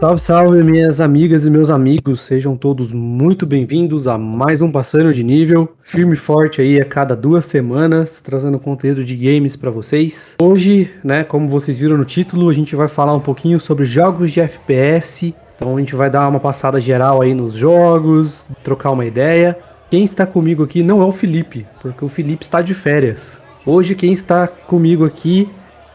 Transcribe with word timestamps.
Salve, 0.00 0.20
salve, 0.20 0.62
minhas 0.62 1.00
amigas 1.00 1.44
e 1.44 1.50
meus 1.50 1.70
amigos, 1.70 2.20
sejam 2.20 2.56
todos 2.56 2.92
muito 2.92 3.44
bem-vindos 3.44 4.06
a 4.06 4.16
mais 4.16 4.62
um 4.62 4.70
Passando 4.70 5.12
de 5.12 5.24
Nível, 5.24 5.68
firme 5.82 6.12
e 6.12 6.16
forte 6.16 6.60
aí 6.60 6.80
a 6.80 6.84
cada 6.84 7.16
duas 7.16 7.46
semanas, 7.46 8.20
trazendo 8.20 8.60
conteúdo 8.60 9.02
de 9.02 9.16
games 9.16 9.56
para 9.56 9.72
vocês. 9.72 10.36
Hoje, 10.40 10.88
né, 11.02 11.24
como 11.24 11.48
vocês 11.48 11.76
viram 11.76 11.96
no 11.96 12.04
título, 12.04 12.48
a 12.48 12.54
gente 12.54 12.76
vai 12.76 12.86
falar 12.86 13.12
um 13.12 13.18
pouquinho 13.18 13.58
sobre 13.58 13.84
jogos 13.84 14.30
de 14.30 14.40
FPS, 14.40 15.34
então 15.56 15.76
a 15.76 15.80
gente 15.80 15.96
vai 15.96 16.08
dar 16.08 16.28
uma 16.28 16.38
passada 16.38 16.80
geral 16.80 17.20
aí 17.20 17.34
nos 17.34 17.54
jogos, 17.54 18.46
trocar 18.62 18.92
uma 18.92 19.04
ideia. 19.04 19.58
Quem 19.90 20.04
está 20.04 20.24
comigo 20.24 20.62
aqui 20.62 20.80
não 20.80 21.02
é 21.02 21.06
o 21.06 21.10
Felipe, 21.10 21.66
porque 21.80 22.04
o 22.04 22.08
Felipe 22.08 22.44
está 22.44 22.62
de 22.62 22.72
férias. 22.72 23.40
Hoje 23.66 23.96
quem 23.96 24.12
está 24.12 24.46
comigo 24.46 25.04
aqui 25.04 25.50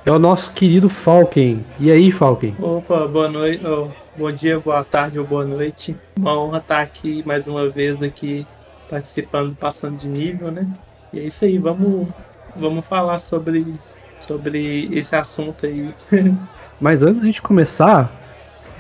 é 0.06 0.12
o 0.12 0.20
nosso 0.20 0.52
querido 0.52 0.90
Falken. 0.90 1.66
E 1.80 1.90
aí, 1.90 2.12
Falken? 2.12 2.56
Opa, 2.60 3.08
boa 3.08 3.30
noite, 3.30 3.66
oh, 3.66 3.88
bom 4.18 4.32
dia, 4.32 4.60
boa 4.60 4.84
tarde 4.84 5.18
ou 5.18 5.26
boa 5.26 5.46
noite. 5.46 5.96
Uma 6.18 6.38
honra 6.38 6.58
estar 6.58 6.82
aqui 6.82 7.24
mais 7.26 7.48
uma 7.48 7.70
vez 7.70 8.04
aqui 8.04 8.46
participando, 8.90 9.56
passando 9.56 9.98
de 9.98 10.08
nível, 10.08 10.52
né? 10.52 10.68
E 11.14 11.20
é 11.20 11.24
isso 11.24 11.46
aí, 11.46 11.58
vamos, 11.58 12.08
vamos 12.56 12.86
falar 12.86 13.20
sobre, 13.20 13.76
sobre 14.20 14.90
esse 14.92 15.16
assunto 15.16 15.66
aí. 15.66 15.94
Mas 16.82 17.02
antes 17.02 17.22
de 17.22 17.28
a 17.28 17.32
gente 17.32 17.42
começar, 17.42 18.12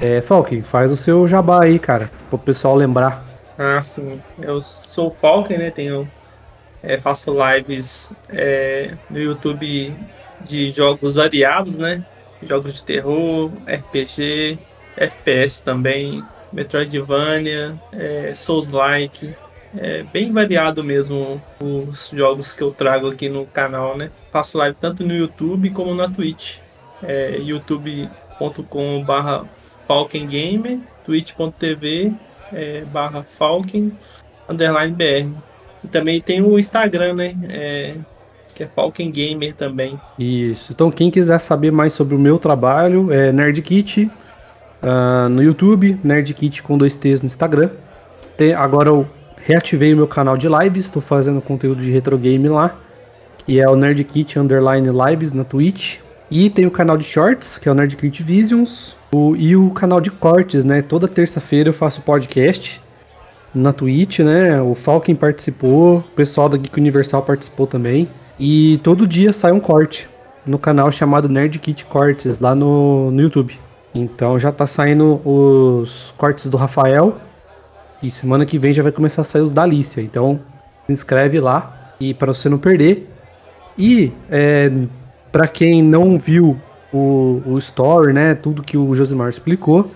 é, 0.02 0.19
Falken, 0.19 0.61
faz 0.61 0.91
o 0.91 0.97
seu 0.97 1.25
jabá 1.25 1.63
aí, 1.63 1.80
cara, 1.80 2.11
para 2.30 2.35
o 2.35 2.39
pessoal 2.39 2.75
lembrar. 2.75 3.23
Ah, 3.58 3.81
sim. 3.81 4.19
Eu 4.41 4.59
sou 4.61 5.08
o 5.08 5.11
Falken, 5.11 5.58
né? 5.58 5.71
Tenho, 5.71 6.09
é, 6.81 6.99
faço 6.99 7.33
lives 7.33 8.11
é, 8.27 8.95
no 9.09 9.19
YouTube 9.19 9.95
de 10.45 10.72
jogos 10.72 11.16
variados, 11.16 11.77
né? 11.77 12.05
Jogos 12.41 12.73
de 12.73 12.83
terror, 12.83 13.52
RPG, 13.66 14.59
FPS 14.97 15.63
também, 15.63 16.23
Metroidvania, 16.52 17.80
é, 17.91 18.33
Souls-like. 18.36 19.36
É 19.75 20.03
bem 20.03 20.31
variado 20.31 20.83
mesmo 20.83 21.41
os 21.59 22.11
jogos 22.14 22.53
que 22.53 22.61
eu 22.61 22.71
trago 22.71 23.09
aqui 23.09 23.27
no 23.27 23.45
canal, 23.47 23.97
né? 23.97 24.11
Faço 24.31 24.58
live 24.58 24.77
tanto 24.77 25.03
no 25.03 25.14
YouTube 25.14 25.71
como 25.71 25.95
na 25.95 26.08
Twitch. 26.08 26.58
É, 27.02 27.38
youtube.com 27.39 29.03
barra 29.03 29.45
falkengamer, 29.88 30.80
twitch.tv 31.03 32.14
é, 32.53 32.81
barra 32.86 33.23
falken 33.23 33.91
underline 34.47 34.94
br. 34.94 35.38
E 35.83 35.88
também 35.88 36.21
tem 36.21 36.41
o 36.41 36.58
Instagram, 36.58 37.14
né? 37.16 37.36
É, 37.49 37.95
que 38.53 38.63
é 38.63 38.67
Falcon 38.67 39.09
Gamer 39.11 39.53
também. 39.53 39.99
Isso. 40.17 40.71
Então, 40.71 40.91
quem 40.91 41.09
quiser 41.09 41.39
saber 41.39 41.71
mais 41.71 41.93
sobre 41.93 42.15
o 42.15 42.19
meu 42.19 42.37
trabalho 42.37 43.11
é 43.11 43.31
NerdKit 43.31 44.09
uh, 44.81 45.29
no 45.29 45.41
YouTube, 45.41 45.99
NerdKit 46.03 46.61
com 46.63 46.77
dois 46.77 46.95
T's 46.95 47.21
no 47.21 47.27
Instagram. 47.27 47.69
Tem, 48.37 48.53
agora 48.53 48.89
eu 48.89 49.07
reativei 49.45 49.93
o 49.93 49.97
meu 49.97 50.07
canal 50.07 50.37
de 50.37 50.47
lives, 50.47 50.85
estou 50.85 51.01
fazendo 51.01 51.41
conteúdo 51.41 51.81
de 51.81 51.91
retro 51.91 52.17
game 52.17 52.47
lá, 52.47 52.79
que 53.45 53.59
é 53.59 53.69
o 53.69 53.75
NerdKit 53.75 54.39
Underline 54.39 54.89
Lives 54.89 55.33
na 55.33 55.43
Twitch. 55.43 55.97
E 56.31 56.49
tem 56.49 56.65
o 56.65 56.71
canal 56.71 56.97
de 56.97 57.03
shorts, 57.03 57.57
que 57.57 57.69
é 57.69 57.71
o 57.71 57.75
NerdKit 57.75 58.23
Visions, 58.23 58.95
o, 59.13 59.35
e 59.35 59.55
o 59.55 59.69
canal 59.69 60.02
de 60.02 60.09
cortes, 60.09 60.65
né? 60.65 60.81
Toda 60.81 61.08
terça-feira 61.08 61.69
eu 61.69 61.73
faço 61.73 62.02
podcast 62.02 62.81
na 63.53 63.71
Twitch, 63.71 64.19
né? 64.19 64.59
O 64.59 64.73
Falcon 64.73 65.13
participou, 65.13 65.99
o 65.99 66.02
pessoal 66.15 66.49
da 66.49 66.58
Geek 66.58 66.80
Universal 66.80 67.21
participou 67.21 67.67
também. 67.67 68.09
E 68.39 68.80
todo 68.83 69.08
dia 69.08 69.32
sai 69.32 69.52
um 69.52 69.60
corte 69.60 70.10
no 70.45 70.58
canal 70.58 70.92
chamado 70.92 71.30
Nerd 71.30 71.60
Kit 71.60 71.86
Cortes 71.86 72.39
lá 72.39 72.54
no, 72.55 73.11
no 73.11 73.21
YouTube. 73.21 73.60
Então 73.94 74.39
já 74.39 74.52
tá 74.52 74.66
saindo 74.66 75.21
os 75.23 76.14
cortes 76.17 76.49
do 76.49 76.58
Rafael. 76.58 77.17
E 78.02 78.11
semana 78.11 78.45
que 78.45 78.60
vem 78.60 78.73
já 78.73 78.83
vai 78.83 78.92
começar 78.92 79.22
a 79.22 79.26
sair 79.26 79.42
os 79.42 79.54
da 79.54 79.64
Alicia. 79.64 80.04
Então 80.04 80.39
se 80.86 80.92
inscreve 80.92 81.39
lá 81.39 81.93
e 81.99 82.14
para 82.14 82.33
você 82.33 82.49
não 82.49 82.58
perder. 82.58 83.10
E 83.77 84.11
é, 84.30 84.72
para 85.32 85.48
quem 85.48 85.82
não 85.82 86.20
viu 86.20 86.60
o, 86.92 87.42
o 87.45 87.58
story, 87.58 88.14
né, 88.14 88.36
tudo 88.36 88.61
que 88.61 88.77
o 88.77 88.93
Josimar 88.93 89.30
explicou, 89.30 89.89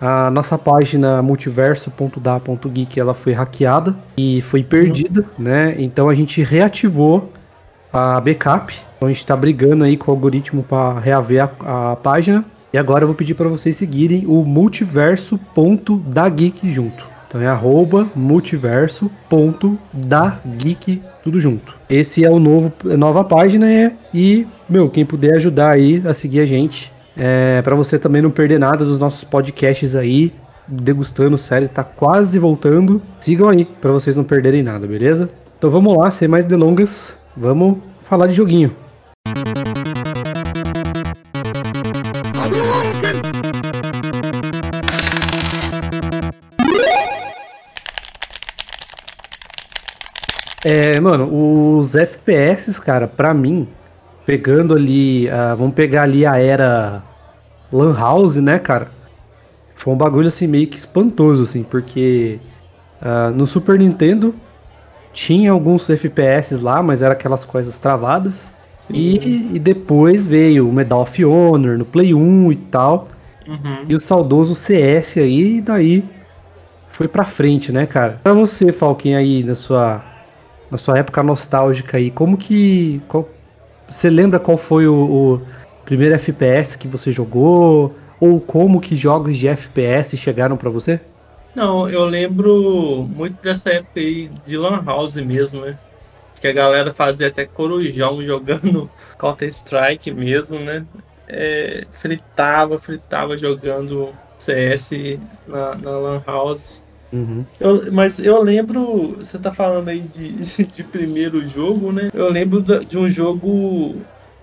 a 0.00 0.30
nossa 0.30 0.58
página 0.58 1.22
multiverso.da.geek 1.22 3.00
ela 3.00 3.14
foi 3.14 3.32
hackeada 3.32 3.96
e 4.16 4.42
foi 4.42 4.62
perdida, 4.62 5.24
né? 5.38 5.74
Então 5.78 6.08
a 6.08 6.14
gente 6.14 6.42
reativou 6.42 7.32
a 7.96 8.20
backup. 8.20 8.74
Então 8.96 9.08
a 9.08 9.12
gente 9.12 9.20
está 9.20 9.36
brigando 9.36 9.84
aí 9.84 9.96
com 9.96 10.10
o 10.10 10.14
algoritmo 10.14 10.62
para 10.62 10.98
reaver 10.98 11.44
a, 11.44 11.50
a, 11.92 11.96
página. 11.96 12.44
E 12.72 12.78
agora 12.78 13.04
eu 13.04 13.08
vou 13.08 13.16
pedir 13.16 13.34
para 13.34 13.48
vocês 13.48 13.76
seguirem 13.76 14.26
o 14.26 14.44
multiverso.dageek 14.44 16.72
junto. 16.72 17.06
Então 17.28 17.40
é 17.40 17.46
arroba 17.46 18.08
multiverso.dageek 18.14 21.02
tudo 21.26 21.40
junto. 21.40 21.74
Esse 21.90 22.24
é 22.24 22.30
o 22.30 22.38
novo 22.38 22.72
nova 22.96 23.24
página 23.24 23.68
é, 23.68 23.92
e, 24.14 24.46
meu, 24.68 24.88
quem 24.88 25.04
puder 25.04 25.34
ajudar 25.36 25.70
aí 25.70 26.00
a 26.06 26.14
seguir 26.14 26.38
a 26.38 26.46
gente, 26.46 26.92
é, 27.16 27.60
para 27.62 27.74
você 27.74 27.98
também 27.98 28.22
não 28.22 28.30
perder 28.30 28.60
nada 28.60 28.84
dos 28.84 28.96
nossos 28.96 29.24
podcasts 29.24 29.96
aí, 29.96 30.32
degustando 30.68 31.36
série, 31.36 31.66
tá 31.66 31.82
quase 31.82 32.38
voltando. 32.38 33.02
Sigam 33.18 33.48
aí 33.48 33.64
para 33.64 33.90
vocês 33.90 34.16
não 34.16 34.22
perderem 34.22 34.62
nada, 34.62 34.86
beleza? 34.86 35.28
Então 35.58 35.68
vamos 35.68 35.96
lá, 35.96 36.10
sem 36.10 36.28
mais 36.28 36.44
delongas, 36.44 37.20
Vamos 37.36 37.78
falar 38.04 38.28
de 38.28 38.32
joguinho. 38.32 38.74
É, 50.64 50.98
mano, 50.98 51.78
os 51.78 51.94
FPS, 51.94 52.80
cara, 52.80 53.06
pra 53.06 53.34
mim, 53.34 53.68
pegando 54.24 54.74
ali, 54.74 55.28
uh, 55.28 55.54
vamos 55.56 55.74
pegar 55.74 56.02
ali 56.04 56.24
a 56.26 56.38
era 56.38 57.04
Lan 57.70 57.94
House, 57.94 58.36
né, 58.36 58.58
cara? 58.58 58.90
Foi 59.76 59.92
um 59.92 59.96
bagulho 59.96 60.26
assim 60.26 60.46
meio 60.46 60.66
que 60.66 60.78
espantoso, 60.78 61.42
assim, 61.42 61.62
porque 61.62 62.40
uh, 63.00 63.30
no 63.30 63.46
Super 63.46 63.78
Nintendo 63.78 64.34
tinha 65.16 65.50
alguns 65.50 65.88
FPS 65.88 66.60
lá, 66.60 66.82
mas 66.82 67.00
era 67.00 67.14
aquelas 67.14 67.42
coisas 67.42 67.78
travadas. 67.78 68.44
E, 68.92 69.54
e, 69.54 69.58
depois 69.58 70.26
veio 70.26 70.68
o 70.68 70.72
Medal 70.72 71.00
of 71.00 71.24
Honor 71.24 71.78
no 71.78 71.86
Play 71.86 72.12
1 72.14 72.52
e 72.52 72.56
tal. 72.56 73.08
Uhum. 73.48 73.86
E 73.88 73.96
o 73.96 74.00
saudoso 74.00 74.54
CS 74.54 75.16
aí, 75.16 75.56
e 75.56 75.60
daí 75.62 76.04
foi 76.88 77.08
pra 77.08 77.24
frente, 77.24 77.72
né, 77.72 77.86
cara? 77.86 78.20
Pra 78.22 78.34
você, 78.34 78.70
Falquinha, 78.72 79.18
aí, 79.18 79.42
na 79.42 79.54
sua, 79.54 80.04
na 80.70 80.76
sua 80.76 80.98
época 80.98 81.22
nostálgica 81.22 81.96
aí, 81.96 82.10
como 82.10 82.36
que. 82.36 83.00
Qual, 83.08 83.26
você 83.88 84.10
lembra 84.10 84.38
qual 84.38 84.58
foi 84.58 84.86
o, 84.86 84.94
o 84.94 85.40
primeiro 85.84 86.14
FPS 86.14 86.76
que 86.76 86.86
você 86.86 87.10
jogou? 87.10 87.94
Ou 88.20 88.38
como 88.38 88.80
que 88.80 88.94
jogos 88.94 89.36
de 89.38 89.48
FPS 89.48 90.16
chegaram 90.16 90.56
para 90.58 90.70
você? 90.70 91.00
Não, 91.56 91.88
eu 91.88 92.04
lembro 92.04 93.08
muito 93.16 93.42
dessa 93.42 93.70
época 93.70 93.98
aí 93.98 94.30
de 94.46 94.58
Lan 94.58 94.84
House 94.84 95.16
mesmo, 95.16 95.62
né? 95.62 95.78
Que 96.38 96.48
a 96.48 96.52
galera 96.52 96.92
fazia 96.92 97.28
até 97.28 97.46
corujão 97.46 98.20
jogando 98.22 98.90
Counter-Strike 99.18 100.12
mesmo, 100.12 100.58
né? 100.60 100.84
É, 101.26 101.86
fritava, 101.92 102.78
fritava 102.78 103.38
jogando 103.38 104.10
CS 104.36 104.90
na, 105.48 105.74
na 105.76 105.90
Lan 105.92 106.22
House. 106.26 106.82
Uhum. 107.10 107.46
Eu, 107.58 107.90
mas 107.90 108.18
eu 108.18 108.42
lembro, 108.42 109.16
você 109.16 109.38
tá 109.38 109.50
falando 109.50 109.88
aí 109.88 110.00
de, 110.00 110.32
de 110.62 110.84
primeiro 110.84 111.48
jogo, 111.48 111.90
né? 111.90 112.10
Eu 112.12 112.30
lembro 112.30 112.60
de 112.60 112.98
um 112.98 113.08
jogo 113.08 113.96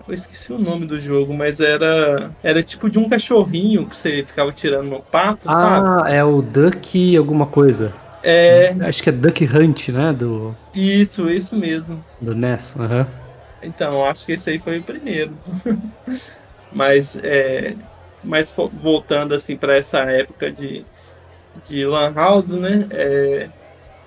eu 0.06 0.14
esqueci 0.14 0.52
o 0.52 0.58
nome 0.58 0.86
do 0.86 1.00
jogo, 1.00 1.32
mas 1.32 1.60
era 1.60 2.30
era 2.42 2.62
tipo 2.62 2.90
de 2.90 2.98
um 2.98 3.08
cachorrinho 3.08 3.86
que 3.86 3.96
você 3.96 4.22
ficava 4.22 4.52
tirando 4.52 4.88
no 4.88 5.00
pato, 5.00 5.48
ah, 5.48 5.52
sabe? 5.52 5.86
Ah, 5.86 6.14
é 6.14 6.22
o 6.22 6.42
Duck 6.42 7.16
alguma 7.16 7.46
coisa. 7.46 7.92
É. 8.22 8.74
Acho 8.80 9.02
que 9.02 9.10
é 9.10 9.12
Duck 9.12 9.44
Hunt, 9.44 9.88
né? 9.90 10.12
Do... 10.12 10.56
Isso, 10.74 11.28
isso 11.28 11.56
mesmo. 11.56 12.02
Do 12.20 12.34
NES, 12.34 12.74
aham. 12.78 13.00
Uhum. 13.00 13.06
Então, 13.62 14.04
acho 14.04 14.26
que 14.26 14.32
esse 14.32 14.50
aí 14.50 14.58
foi 14.58 14.78
o 14.78 14.82
primeiro. 14.82 15.32
mas, 16.72 17.18
é, 17.22 17.74
mas 18.22 18.54
voltando 18.74 19.34
assim 19.34 19.56
para 19.56 19.76
essa 19.76 20.00
época 20.00 20.50
de, 20.50 20.84
de 21.66 21.86
Lan 21.86 22.12
House, 22.14 22.48
né? 22.48 22.86
É, 22.90 23.48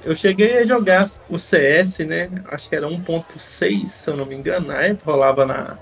eu 0.03 0.15
cheguei 0.15 0.59
a 0.59 0.65
jogar 0.65 1.05
o 1.29 1.39
CS, 1.39 1.99
né? 1.99 2.29
Acho 2.51 2.69
que 2.69 2.75
era 2.75 2.87
1.6, 2.87 3.85
se 3.87 4.09
eu 4.09 4.17
não 4.17 4.25
me 4.25 4.35
engano. 4.35 4.67
Na 4.67 4.81
época 4.81 5.11
rolava 5.11 5.45
na, 5.45 5.77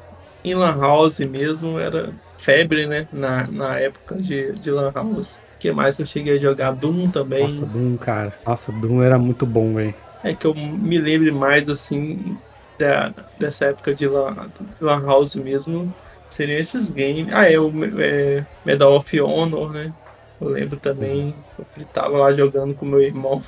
em 0.46 0.54
Lan 0.54 0.80
House 0.80 1.20
mesmo, 1.20 1.80
era 1.80 2.14
febre, 2.38 2.86
né? 2.86 3.08
Na, 3.12 3.48
na 3.48 3.80
época 3.80 4.16
de, 4.16 4.52
de 4.54 4.70
Lan 4.70 4.92
House. 4.94 5.38
O 5.56 5.58
que 5.60 5.72
mais 5.72 5.98
eu 5.98 6.06
cheguei 6.06 6.38
a 6.38 6.40
jogar? 6.40 6.72
Doom 6.72 7.10
também. 7.10 7.44
Nossa, 7.44 7.66
Doom, 7.66 7.98
cara. 7.98 8.34
Nossa, 8.46 8.72
Doom 8.72 9.02
era 9.02 9.18
muito 9.18 9.46
bom, 9.46 9.74
velho. 9.74 9.96
É 10.24 10.34
que 10.34 10.46
eu 10.46 10.54
me 10.54 10.98
lembre 11.00 11.32
mais, 11.32 11.68
assim, 11.68 12.38
da, 12.78 13.14
dessa 13.40 13.66
época 13.66 13.94
de 13.94 14.08
Lan, 14.08 14.50
de 14.78 14.84
Lan 14.84 15.04
House 15.06 15.36
mesmo. 15.36 15.94
Seriam 16.30 16.60
esses 16.60 16.90
games. 16.90 17.34
Ah, 17.34 17.50
é 17.50 17.60
o 17.60 17.72
é, 18.00 18.46
Medal 18.64 18.94
of 18.94 19.22
Honor, 19.22 19.72
né? 19.72 19.94
Eu 20.40 20.50
lembro 20.50 20.78
também, 20.78 21.34
eu 21.58 21.86
tava 21.86 22.18
lá 22.18 22.34
jogando 22.34 22.76
com 22.76 22.86
meu 22.86 23.02
irmão. 23.02 23.42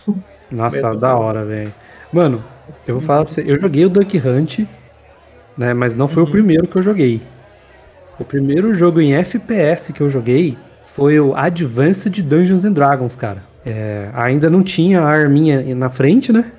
Nossa, 0.50 0.96
da 0.96 1.16
hora, 1.16 1.44
velho. 1.44 1.74
Mano, 2.12 2.44
eu 2.88 2.98
vou 2.98 3.04
falar 3.06 3.26
pra 3.26 3.34
você, 3.34 3.44
eu 3.46 3.60
joguei 3.60 3.86
o 3.86 3.90
Duck 3.90 4.18
Hunt, 4.18 4.62
né? 5.58 5.74
Mas 5.74 5.96
não 5.96 6.08
foi 6.08 6.24
uhum. 6.24 6.30
o 6.30 6.32
primeiro 6.32 6.68
que 6.68 6.76
eu 6.76 6.82
joguei. 6.84 7.22
O 8.20 8.24
primeiro 8.24 8.74
jogo 8.74 9.00
em 9.00 9.14
FPS 9.14 9.94
que 9.94 10.02
eu 10.02 10.10
joguei 10.10 10.58
foi 10.86 11.20
o 11.20 11.36
Advanced 11.36 12.22
Dungeons 12.24 12.66
and 12.66 12.72
Dragons, 12.72 13.16
cara. 13.16 13.44
É, 13.66 14.10
ainda 14.14 14.50
não 14.50 14.64
tinha 14.64 15.02
a 15.02 15.10
arminha 15.10 15.76
na 15.76 15.90
frente, 15.90 16.32
né? 16.32 16.52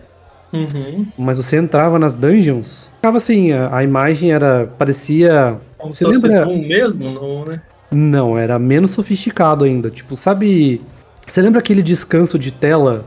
Uhum. 0.53 1.07
Mas 1.17 1.37
você 1.37 1.57
entrava 1.57 1.99
nas 1.99 2.15
dungeons, 2.15 2.89
ficava 2.97 3.19
assim, 3.19 3.53
a, 3.53 3.77
a 3.77 3.85
imagem 3.85 4.33
era. 4.33 4.67
parecia. 4.67 5.59
Como 5.77 5.93
você 5.93 6.07
lembra? 6.07 6.47
Um 6.49 6.67
mesmo, 6.67 7.13
não, 7.13 7.45
né? 7.45 7.63
Não, 7.91 8.39
era 8.39 8.59
menos 8.59 8.93
sofisticado 8.93 9.65
ainda. 9.65 9.91
Tipo, 9.91 10.17
sabe. 10.17 10.81
Você 11.27 11.43
lembra 11.43 11.59
aquele 11.59 11.83
descanso 11.83 12.39
de 12.39 12.51
tela 12.51 13.05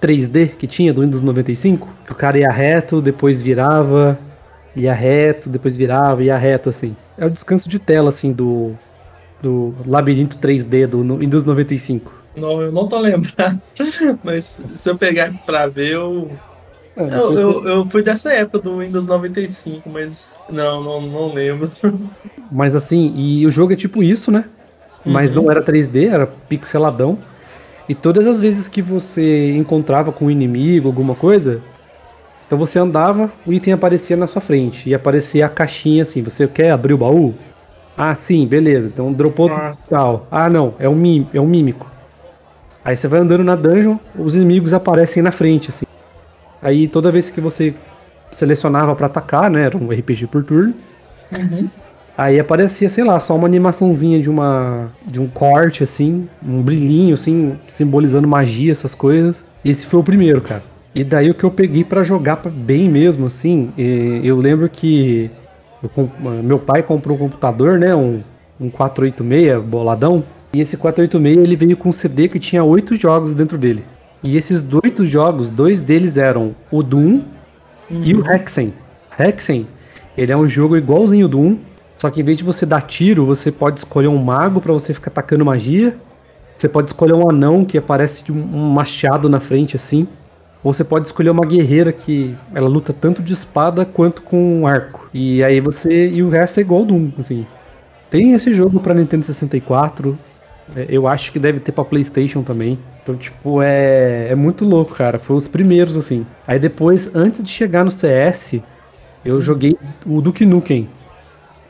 3D 0.00 0.50
que 0.56 0.66
tinha 0.66 0.92
do 0.92 1.00
Windows 1.02 1.22
95? 1.22 1.88
Que 2.06 2.12
o 2.12 2.14
cara 2.14 2.38
ia 2.38 2.50
reto, 2.50 3.00
depois 3.00 3.42
virava, 3.42 4.18
ia 4.74 4.92
reto, 4.92 5.48
depois 5.48 5.76
virava, 5.76 6.22
ia 6.22 6.36
reto, 6.36 6.68
assim. 6.68 6.96
É 7.16 7.26
o 7.26 7.30
descanso 7.30 7.68
de 7.68 7.78
tela, 7.78 8.08
assim, 8.08 8.32
do, 8.32 8.72
do 9.42 9.74
labirinto 9.86 10.38
3D 10.38 10.86
do 10.86 11.16
Windows 11.16 11.44
95. 11.44 12.22
Não, 12.36 12.62
eu 12.62 12.72
não 12.72 12.88
tô 12.88 12.98
lembrando. 12.98 13.60
Mas 14.24 14.62
se 14.74 14.88
eu 14.88 14.96
pegar 14.96 15.32
pra 15.44 15.66
ver, 15.66 15.92
eu. 15.92 16.30
É, 16.96 17.02
eu, 17.02 17.38
eu, 17.38 17.68
eu, 17.68 17.86
fui 17.86 18.02
dessa 18.02 18.32
época 18.32 18.58
do 18.58 18.78
Windows 18.78 19.06
95, 19.06 19.88
mas 19.88 20.38
não, 20.50 20.84
não, 20.84 21.00
não 21.00 21.32
lembro. 21.32 21.72
Mas 22.52 22.74
assim, 22.74 23.14
e 23.16 23.46
o 23.46 23.50
jogo 23.50 23.72
é 23.72 23.76
tipo 23.76 24.02
isso, 24.02 24.30
né? 24.30 24.44
Mas 25.02 25.34
uhum. 25.34 25.44
não 25.44 25.50
era 25.50 25.64
3D, 25.64 26.12
era 26.12 26.26
pixeladão. 26.26 27.18
E 27.88 27.94
todas 27.94 28.26
as 28.26 28.42
vezes 28.42 28.68
que 28.68 28.82
você 28.82 29.52
encontrava 29.52 30.12
com 30.12 30.26
um 30.26 30.30
inimigo, 30.30 30.86
alguma 30.86 31.14
coisa, 31.14 31.62
então 32.46 32.58
você 32.58 32.78
andava, 32.78 33.32
o 33.46 33.52
item 33.52 33.72
aparecia 33.72 34.16
na 34.16 34.26
sua 34.26 34.40
frente. 34.40 34.88
E 34.88 34.94
aparecia 34.94 35.46
a 35.46 35.48
caixinha 35.48 36.02
assim, 36.02 36.22
você 36.22 36.46
quer 36.46 36.70
abrir 36.70 36.92
o 36.92 36.98
baú? 36.98 37.34
Ah, 37.96 38.14
sim, 38.14 38.46
beleza. 38.46 38.88
Então 38.88 39.12
dropou 39.12 39.50
ah. 39.50 39.72
tal. 39.88 40.26
Ah, 40.30 40.48
não, 40.48 40.74
é 40.78 40.88
um, 40.88 40.94
mim, 40.94 41.26
é 41.32 41.40
um 41.40 41.46
mímico. 41.46 41.90
Aí 42.84 42.96
você 42.96 43.06
vai 43.06 43.20
andando 43.20 43.44
na 43.44 43.54
dungeon, 43.54 43.96
os 44.18 44.34
inimigos 44.34 44.74
aparecem 44.74 45.22
na 45.22 45.30
frente, 45.30 45.70
assim. 45.70 45.86
Aí 46.60 46.88
toda 46.88 47.12
vez 47.12 47.30
que 47.30 47.40
você 47.40 47.74
selecionava 48.32 48.94
para 48.96 49.06
atacar, 49.06 49.50
né? 49.50 49.62
Era 49.64 49.76
um 49.76 49.90
RPG 49.90 50.26
por 50.26 50.42
turno. 50.42 50.74
Uhum. 51.36 51.68
Aí 52.16 52.38
aparecia, 52.38 52.88
sei 52.88 53.04
lá, 53.04 53.18
só 53.18 53.34
uma 53.34 53.46
animaçãozinha 53.46 54.20
de 54.20 54.28
uma 54.28 54.90
de 55.06 55.20
um 55.20 55.26
corte 55.26 55.82
assim, 55.82 56.28
um 56.46 56.60
brilhinho 56.60 57.14
assim, 57.14 57.58
simbolizando 57.66 58.28
magia, 58.28 58.72
essas 58.72 58.94
coisas. 58.94 59.44
E 59.64 59.70
esse 59.70 59.86
foi 59.86 60.00
o 60.00 60.04
primeiro, 60.04 60.40
cara. 60.40 60.62
E 60.94 61.02
daí 61.02 61.30
o 61.30 61.34
que 61.34 61.44
eu 61.44 61.50
peguei 61.50 61.84
para 61.84 62.02
jogar 62.02 62.36
bem 62.36 62.88
mesmo 62.88 63.26
assim, 63.26 63.72
eu 64.22 64.36
lembro 64.36 64.68
que 64.68 65.30
eu, 65.82 66.10
meu 66.42 66.58
pai 66.58 66.82
comprou 66.82 67.16
um 67.16 67.20
computador, 67.20 67.78
né, 67.78 67.94
um, 67.94 68.22
um 68.60 68.68
486 68.68 69.62
boladão, 69.64 70.22
e 70.52 70.60
esse 70.60 70.76
486 70.76 71.46
ele 71.46 71.56
veio 71.56 71.76
com 71.76 71.88
um 71.88 71.92
CD 71.92 72.28
que 72.28 72.38
tinha 72.38 72.62
oito 72.62 72.94
jogos 72.94 73.32
dentro 73.32 73.56
dele. 73.56 73.84
E 74.22 74.36
esses 74.36 74.64
oito 74.84 75.04
jogos, 75.06 75.48
dois 75.48 75.80
deles 75.80 76.16
eram 76.16 76.54
o 76.70 76.82
Doom 76.82 77.22
uhum. 77.90 78.04
e 78.04 78.14
o 78.14 78.18
uhum. 78.18 78.32
Hexen. 78.32 78.74
Hexen, 79.18 79.66
ele 80.16 80.30
é 80.30 80.36
um 80.36 80.46
jogo 80.46 80.76
igualzinho 80.76 81.26
do 81.26 81.38
Doom, 81.38 81.56
só 81.96 82.10
que 82.10 82.20
em 82.20 82.24
vez 82.24 82.36
de 82.36 82.44
você 82.44 82.66
dar 82.66 82.82
tiro, 82.82 83.24
você 83.24 83.50
pode 83.50 83.80
escolher 83.80 84.08
um 84.08 84.18
mago 84.18 84.60
para 84.60 84.72
você 84.72 84.92
ficar 84.92 85.10
atacando 85.10 85.44
magia. 85.44 85.96
Você 86.54 86.68
pode 86.68 86.90
escolher 86.90 87.14
um 87.14 87.30
anão 87.30 87.64
que 87.64 87.78
aparece 87.78 88.24
de 88.24 88.32
um 88.32 88.70
machado 88.70 89.28
na 89.28 89.40
frente 89.40 89.76
assim. 89.76 90.06
Ou 90.62 90.72
você 90.72 90.84
pode 90.84 91.06
escolher 91.06 91.30
uma 91.30 91.44
guerreira 91.44 91.92
que 91.92 92.36
ela 92.54 92.68
luta 92.68 92.92
tanto 92.92 93.22
de 93.22 93.32
espada 93.32 93.84
quanto 93.84 94.22
com 94.22 94.60
um 94.60 94.66
arco. 94.66 95.08
E 95.12 95.42
aí 95.42 95.60
você. 95.60 96.08
E 96.08 96.22
o 96.22 96.28
resto 96.28 96.58
é 96.58 96.60
igual 96.60 96.84
Doom, 96.84 97.10
assim. 97.18 97.46
Tem 98.08 98.32
esse 98.32 98.54
jogo 98.54 98.78
para 98.80 98.94
Nintendo 98.94 99.24
64. 99.24 100.16
É, 100.76 100.86
eu 100.88 101.08
acho 101.08 101.32
que 101.32 101.38
deve 101.38 101.58
ter 101.58 101.72
pra 101.72 101.84
PlayStation 101.84 102.42
também. 102.42 102.78
Então, 103.02 103.16
tipo, 103.16 103.60
é, 103.60 104.28
é 104.30 104.34
muito 104.34 104.64
louco, 104.64 104.94
cara. 104.94 105.18
Foi 105.18 105.36
os 105.36 105.48
primeiros, 105.48 105.96
assim. 105.96 106.24
Aí 106.46 106.58
depois, 106.58 107.12
antes 107.14 107.42
de 107.42 107.50
chegar 107.50 107.84
no 107.84 107.90
CS, 107.90 108.60
eu 109.24 109.40
joguei 109.40 109.76
o 110.06 110.20
Duke 110.20 110.46
Nukem 110.46 110.88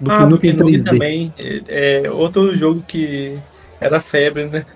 do 0.02 0.10
ah, 0.10 0.18
que 0.18 0.52
no 0.52 0.66
3D. 0.66 0.84
também. 0.84 1.32
É, 1.38 2.02
é, 2.04 2.10
outro 2.10 2.54
jogo 2.56 2.82
que 2.86 3.38
era 3.80 4.00
febre, 4.00 4.46
né? 4.46 4.66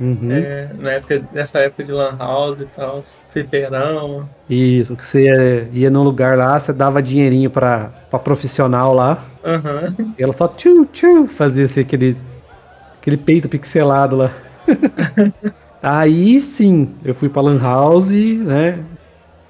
Uhum. 0.00 0.32
É, 0.32 0.70
na 0.78 0.92
época, 0.92 1.22
nessa 1.30 1.58
época 1.58 1.84
de 1.84 1.92
Lan 1.92 2.16
House 2.18 2.60
e 2.60 2.64
tal, 2.64 3.04
fliperão. 3.30 4.26
Isso, 4.48 4.96
que 4.96 5.04
você 5.04 5.24
ia, 5.24 5.68
ia 5.72 5.90
num 5.90 6.02
lugar 6.02 6.38
lá, 6.38 6.58
você 6.58 6.72
dava 6.72 7.02
dinheirinho 7.02 7.50
pra, 7.50 7.90
pra 8.08 8.18
profissional 8.18 8.94
lá. 8.94 9.26
Uhum. 9.44 10.14
E 10.18 10.22
ela 10.22 10.32
só 10.32 10.48
tchu, 10.48 10.86
tchu, 10.86 11.26
fazia 11.26 11.66
assim, 11.66 11.82
aquele, 11.82 12.16
aquele 12.98 13.18
peito 13.18 13.46
pixelado 13.46 14.16
lá. 14.16 14.32
Aí 15.82 16.40
sim, 16.40 16.94
eu 17.04 17.14
fui 17.14 17.28
pra 17.28 17.42
Lan 17.42 17.60
House, 17.60 18.10
né? 18.10 18.78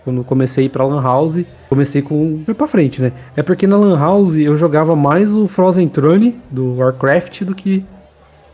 Quando 0.03 0.25
comecei 0.25 0.65
a 0.65 0.67
ir 0.67 0.71
pra 0.71 0.85
Lan 0.85 1.03
House, 1.03 1.45
comecei 1.69 2.03
com. 2.03 2.43
Fui 2.45 2.55
pra 2.55 2.67
frente, 2.67 3.01
né? 3.01 3.13
É 3.37 3.43
porque 3.43 3.67
na 3.67 3.77
Lan 3.77 3.99
House 3.99 4.37
eu 4.37 4.57
jogava 4.57 4.97
mais 4.97 5.35
o 5.35 5.47
Frozen 5.47 5.89
Throne 5.89 6.41
do 6.51 6.77
Warcraft 6.77 7.43
do 7.43 7.55
que 7.55 7.85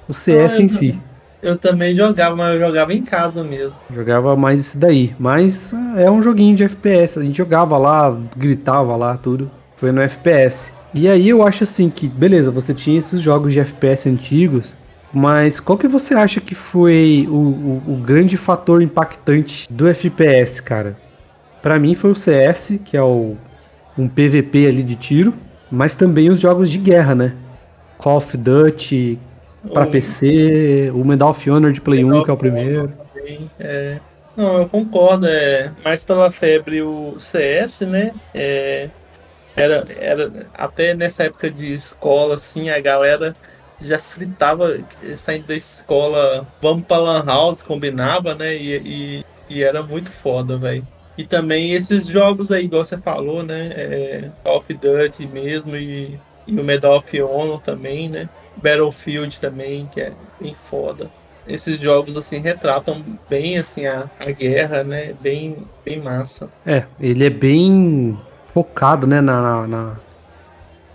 o 0.08 0.12
CS 0.12 0.54
ah, 0.54 0.62
em 0.62 0.68
si. 0.68 1.00
Eu 1.42 1.56
também 1.56 1.94
jogava, 1.94 2.34
mas 2.34 2.54
eu 2.54 2.60
jogava 2.66 2.94
em 2.94 3.02
casa 3.02 3.44
mesmo. 3.44 3.74
Jogava 3.94 4.34
mais 4.36 4.60
isso 4.60 4.78
daí. 4.78 5.14
Mas 5.18 5.72
é 5.96 6.10
um 6.10 6.22
joguinho 6.22 6.56
de 6.56 6.64
FPS. 6.64 7.18
A 7.18 7.22
gente 7.22 7.36
jogava 7.36 7.76
lá, 7.78 8.18
gritava 8.36 8.96
lá, 8.96 9.16
tudo. 9.16 9.50
Foi 9.76 9.92
no 9.92 10.00
FPS. 10.00 10.72
E 10.94 11.08
aí 11.08 11.28
eu 11.28 11.46
acho 11.46 11.64
assim 11.64 11.90
que, 11.90 12.08
beleza, 12.08 12.50
você 12.50 12.72
tinha 12.72 12.98
esses 12.98 13.20
jogos 13.20 13.52
de 13.52 13.60
FPS 13.60 14.08
antigos, 14.08 14.74
mas 15.12 15.60
qual 15.60 15.76
que 15.76 15.86
você 15.86 16.14
acha 16.14 16.40
que 16.40 16.54
foi 16.54 17.26
o, 17.28 17.34
o, 17.34 17.82
o 17.88 17.96
grande 17.96 18.36
fator 18.36 18.80
impactante 18.80 19.66
do 19.70 19.86
FPS, 19.86 20.62
cara? 20.62 20.96
Para 21.60 21.78
mim 21.78 21.94
foi 21.94 22.12
o 22.12 22.14
CS, 22.14 22.80
que 22.84 22.96
é 22.96 23.02
o, 23.02 23.36
um 23.98 24.08
PVP 24.08 24.66
ali 24.66 24.82
de 24.82 24.96
tiro, 24.96 25.34
mas 25.70 25.94
também 25.94 26.30
os 26.30 26.40
jogos 26.40 26.70
de 26.70 26.78
guerra, 26.78 27.14
né? 27.14 27.34
Call 27.98 28.16
of 28.16 28.36
Duty 28.36 29.18
para 29.72 29.86
PC, 29.86 30.90
o 30.94 31.04
Medal 31.04 31.30
of 31.30 31.50
Honor 31.50 31.72
de 31.72 31.80
Play 31.80 32.04
Medal 32.04 32.20
1, 32.20 32.24
que 32.24 32.30
é 32.30 32.32
o 32.32 32.36
primeiro. 32.36 32.92
Também, 33.14 33.50
é... 33.58 33.98
Não, 34.36 34.58
eu 34.58 34.68
concordo, 34.68 35.26
é 35.26 35.72
mais 35.82 36.04
pela 36.04 36.30
febre 36.30 36.82
o 36.82 37.18
CS, 37.18 37.80
né? 37.80 38.12
É, 38.34 38.90
era, 39.56 39.86
era 39.98 40.46
até 40.52 40.94
nessa 40.94 41.24
época 41.24 41.50
de 41.50 41.72
escola, 41.72 42.34
assim, 42.34 42.68
a 42.68 42.78
galera 42.78 43.34
já 43.80 43.98
fritava 43.98 44.78
saindo 45.16 45.46
da 45.46 45.54
escola, 45.56 46.46
vamos 46.60 46.84
pra 46.86 46.98
Lan 46.98 47.24
House, 47.24 47.62
combinava, 47.62 48.34
né? 48.34 48.54
E, 48.54 48.76
e, 48.76 49.24
e 49.48 49.62
era 49.62 49.82
muito 49.82 50.10
foda, 50.10 50.58
velho. 50.58 50.86
E 51.16 51.24
também 51.24 51.72
esses 51.72 52.06
jogos 52.06 52.52
aí, 52.52 52.66
igual 52.66 52.84
você 52.84 52.98
falou, 52.98 53.42
né? 53.42 53.72
É, 53.74 54.30
Call 54.44 54.58
of 54.58 54.74
Duty 54.74 55.26
mesmo 55.26 55.74
e, 55.76 56.20
e 56.46 56.58
o 56.58 56.64
Medal 56.64 56.98
of 56.98 57.22
Honor 57.22 57.60
também, 57.60 58.08
né? 58.08 58.28
Battlefield 58.56 59.40
também, 59.40 59.88
que 59.92 60.00
é 60.00 60.12
bem 60.40 60.54
foda. 60.54 61.10
Esses 61.46 61.78
jogos, 61.78 62.16
assim, 62.16 62.38
retratam 62.40 63.04
bem, 63.28 63.58
assim, 63.58 63.86
a, 63.86 64.10
a 64.18 64.30
guerra, 64.30 64.82
né? 64.82 65.14
Bem, 65.20 65.56
bem 65.84 66.00
massa. 66.00 66.48
É, 66.64 66.84
ele 67.00 67.24
é 67.24 67.30
bem 67.30 68.18
focado, 68.52 69.06
né, 69.06 69.20
na, 69.20 69.66
na, 69.66 69.96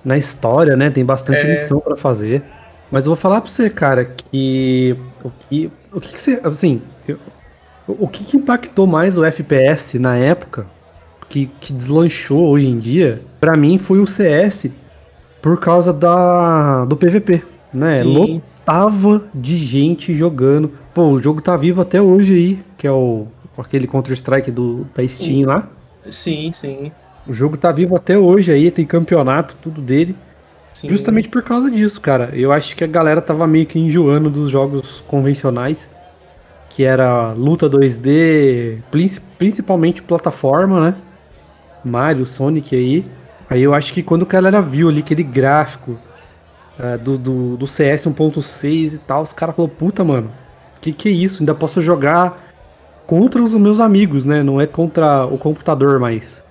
na 0.04 0.18
história, 0.18 0.76
né? 0.76 0.90
Tem 0.90 1.06
bastante 1.06 1.42
é... 1.42 1.52
missão 1.52 1.80
para 1.80 1.96
fazer. 1.96 2.44
Mas 2.90 3.06
eu 3.06 3.12
vou 3.12 3.16
falar 3.16 3.40
pra 3.40 3.50
você, 3.50 3.70
cara, 3.70 4.06
que 4.06 4.98
o 5.24 5.32
que, 5.32 5.72
o 5.94 6.02
que, 6.02 6.14
que 6.14 6.20
você, 6.20 6.42
assim, 6.44 6.82
eu, 7.08 7.18
o 7.88 8.08
que, 8.08 8.24
que 8.24 8.38
impactou 8.38 8.86
mais 8.86 9.18
o 9.18 9.24
FPS 9.24 9.98
na 9.98 10.18
época, 10.18 10.66
que, 11.30 11.46
que 11.60 11.72
deslanchou 11.72 12.50
hoje 12.50 12.68
em 12.68 12.78
dia, 12.78 13.22
para 13.40 13.56
mim 13.56 13.78
foi 13.78 14.00
o 14.00 14.06
CS 14.06 14.70
por 15.42 15.60
causa 15.60 15.92
da 15.92 16.86
do 16.86 16.96
PVP, 16.96 17.44
né? 17.74 18.04
Sim. 18.04 18.14
Lotava 18.14 19.24
de 19.34 19.58
gente 19.58 20.16
jogando. 20.16 20.72
Pô, 20.94 21.10
o 21.10 21.22
jogo 21.22 21.42
tá 21.42 21.56
vivo 21.58 21.82
até 21.82 22.02
hoje 22.02 22.34
aí, 22.34 22.60
que 22.78 22.86
é 22.86 22.92
o 22.92 23.28
aquele 23.58 23.86
Counter-Strike 23.86 24.50
do 24.50 24.88
da 24.96 25.08
Steam 25.08 25.48
lá. 25.48 25.68
Sim, 26.10 26.52
sim. 26.52 26.92
O 27.28 27.34
jogo 27.34 27.58
tá 27.58 27.72
vivo 27.72 27.96
até 27.96 28.18
hoje 28.18 28.52
aí, 28.52 28.72
tem 28.72 28.86
campeonato, 28.86 29.56
tudo 29.62 29.82
dele. 29.82 30.16
Sim. 30.74 30.90
Justamente 30.90 31.30
por 31.30 31.44
causa 31.44 31.70
disso, 31.70 32.02
cara. 32.02 32.32
Eu 32.34 32.52
acho 32.52 32.76
que 32.76 32.84
a 32.84 32.88
galera 32.88 33.22
tava 33.22 33.46
meio 33.46 33.66
que 33.66 33.78
enjoando 33.78 34.30
dos 34.30 34.50
jogos 34.50 35.04
convencionais 35.08 35.90
que 36.76 36.84
era 36.84 37.34
luta 37.34 37.70
2D, 37.70 38.80
principalmente 39.38 40.02
plataforma, 40.02 40.80
né? 40.80 40.96
Mario, 41.84 42.26
Sonic 42.26 42.76
aí. 42.76 43.06
Aí 43.52 43.64
eu 43.64 43.74
acho 43.74 43.94
que 43.94 44.02
quando 44.02 44.22
o 44.22 44.26
cara 44.26 44.62
viu 44.62 44.88
ali 44.88 45.02
aquele 45.02 45.24
gráfico 45.24 46.00
uh, 46.80 46.98
do, 46.98 47.18
do, 47.18 47.58
do 47.58 47.68
CS 47.68 48.06
1.6 48.06 48.94
e 48.94 48.98
tal, 49.00 49.22
os 49.24 49.34
caras 49.34 49.54
falaram, 49.54 49.76
puta, 49.76 50.06
mano, 50.06 50.32
que 50.80 50.94
que 50.94 51.10
é 51.10 51.12
isso? 51.12 51.42
Ainda 51.44 51.54
posso 51.54 51.82
jogar 51.82 52.42
contra 53.06 53.44
os 53.44 53.54
meus 53.56 53.82
amigos, 53.82 54.26
né? 54.26 54.42
Não 54.42 54.62
é 54.62 54.66
contra 54.66 55.26
o 55.26 55.38
computador 55.38 56.00
mais. 56.00 56.46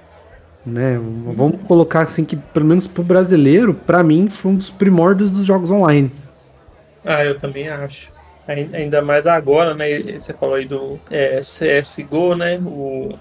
Né? 0.66 1.00
Vamos 1.35 1.62
colocar 1.66 2.02
assim 2.02 2.23
que, 2.23 2.37
pelo 2.37 2.66
menos 2.66 2.87
pro 2.87 3.02
brasileiro, 3.02 3.73
para 3.73 4.04
mim 4.04 4.28
foi 4.28 4.50
um 4.52 4.57
dos 4.57 4.69
primórdios 4.69 5.30
dos 5.30 5.47
jogos 5.47 5.71
online. 5.71 6.12
Ah, 7.02 7.25
eu 7.25 7.38
também 7.38 7.66
acho. 7.71 8.12
Ainda 8.47 9.00
mais 9.00 9.26
agora, 9.26 9.75
né? 9.75 9.87
Você 10.19 10.35
falou 10.35 10.57
aí 10.57 10.66
do 10.66 11.00
é, 11.11 11.40
CSGO, 11.40 12.37
né? 12.37 12.59
O, 12.59 13.14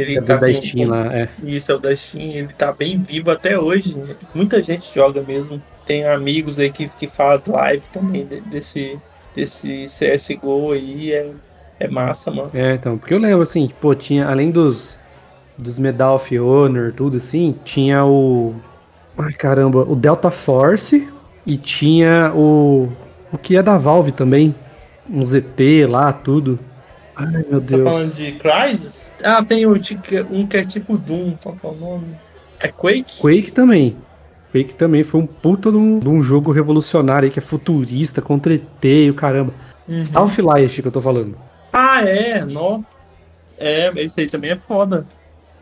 ele 0.00 0.18
é 0.18 0.20
tá 0.20 0.36
da 0.36 0.52
Steam 0.52 0.88
lá, 0.88 1.14
é. 1.14 1.28
Isso, 1.42 1.72
é 1.72 1.74
o 1.74 1.78
da 1.78 1.94
Steam. 1.94 2.32
Ele 2.32 2.48
tá 2.48 2.72
bem 2.72 3.00
vivo 3.00 3.30
até 3.30 3.58
hoje. 3.58 3.96
Né? 3.96 4.14
Muita 4.34 4.62
gente 4.62 4.92
joga 4.94 5.22
mesmo. 5.22 5.62
Tem 5.86 6.04
amigos 6.06 6.58
aí 6.58 6.70
que, 6.70 6.88
que 6.88 7.06
faz 7.06 7.44
live 7.44 7.82
também 7.92 8.26
desse, 8.46 8.98
desse 9.34 9.86
CSGO 9.86 10.72
aí. 10.72 11.12
É, 11.12 11.30
é 11.80 11.88
massa, 11.88 12.30
mano. 12.30 12.50
É, 12.54 12.74
então, 12.74 12.98
porque 12.98 13.14
eu 13.14 13.18
lembro 13.18 13.42
assim, 13.42 13.70
pô, 13.80 13.94
tinha, 13.94 14.26
além 14.26 14.50
dos, 14.50 14.98
dos 15.58 15.78
Medal 15.78 16.16
of 16.16 16.38
Honor, 16.38 16.92
tudo 16.92 17.16
assim, 17.16 17.54
tinha 17.64 18.04
o. 18.04 18.54
Ai 19.16 19.32
caramba, 19.32 19.82
o 19.88 19.94
Delta 19.94 20.30
Force 20.30 21.08
e 21.46 21.56
tinha 21.56 22.32
o. 22.34 22.88
O 23.32 23.38
que 23.38 23.56
é 23.56 23.62
da 23.62 23.76
Valve 23.76 24.12
também. 24.12 24.54
Um 25.10 25.24
ZT 25.24 25.86
lá, 25.88 26.12
tudo. 26.12 26.58
Ai 27.16 27.44
meu 27.48 27.60
Deus. 27.60 27.84
Tá 27.84 27.90
falando 27.90 28.14
de 28.14 28.32
Crysis? 28.32 29.12
Ah, 29.22 29.44
tem 29.44 29.66
um 29.66 29.78
que 30.46 30.56
é 30.56 30.64
tipo 30.64 30.98
Doom, 30.98 31.34
qual 31.42 31.54
que 31.54 31.66
é 31.66 31.68
o 31.68 31.74
nome? 31.74 32.06
É 32.58 32.68
Quake? 32.68 33.20
Quake 33.20 33.52
também. 33.52 33.96
Quake 34.52 34.74
também 34.74 35.02
foi 35.02 35.20
um 35.20 35.26
puta 35.26 35.70
de 35.70 35.76
um, 35.76 35.98
de 35.98 36.08
um 36.08 36.22
jogo 36.22 36.52
revolucionário 36.52 37.26
aí, 37.26 37.30
que 37.30 37.38
é 37.38 37.42
futurista, 37.42 38.22
contra 38.22 38.54
ET 38.54 38.84
e 38.84 39.10
o 39.10 39.14
caramba. 39.14 39.52
Uhum. 39.88 40.04
Half-Life 40.14 40.80
que 40.80 40.88
eu 40.88 40.92
tô 40.92 41.00
falando. 41.00 41.36
Ah, 41.72 42.02
é, 42.02 42.44
não. 42.44 42.84
É, 43.58 43.92
esse 43.96 44.20
aí 44.20 44.26
também 44.26 44.52
é 44.52 44.56
foda. 44.56 45.06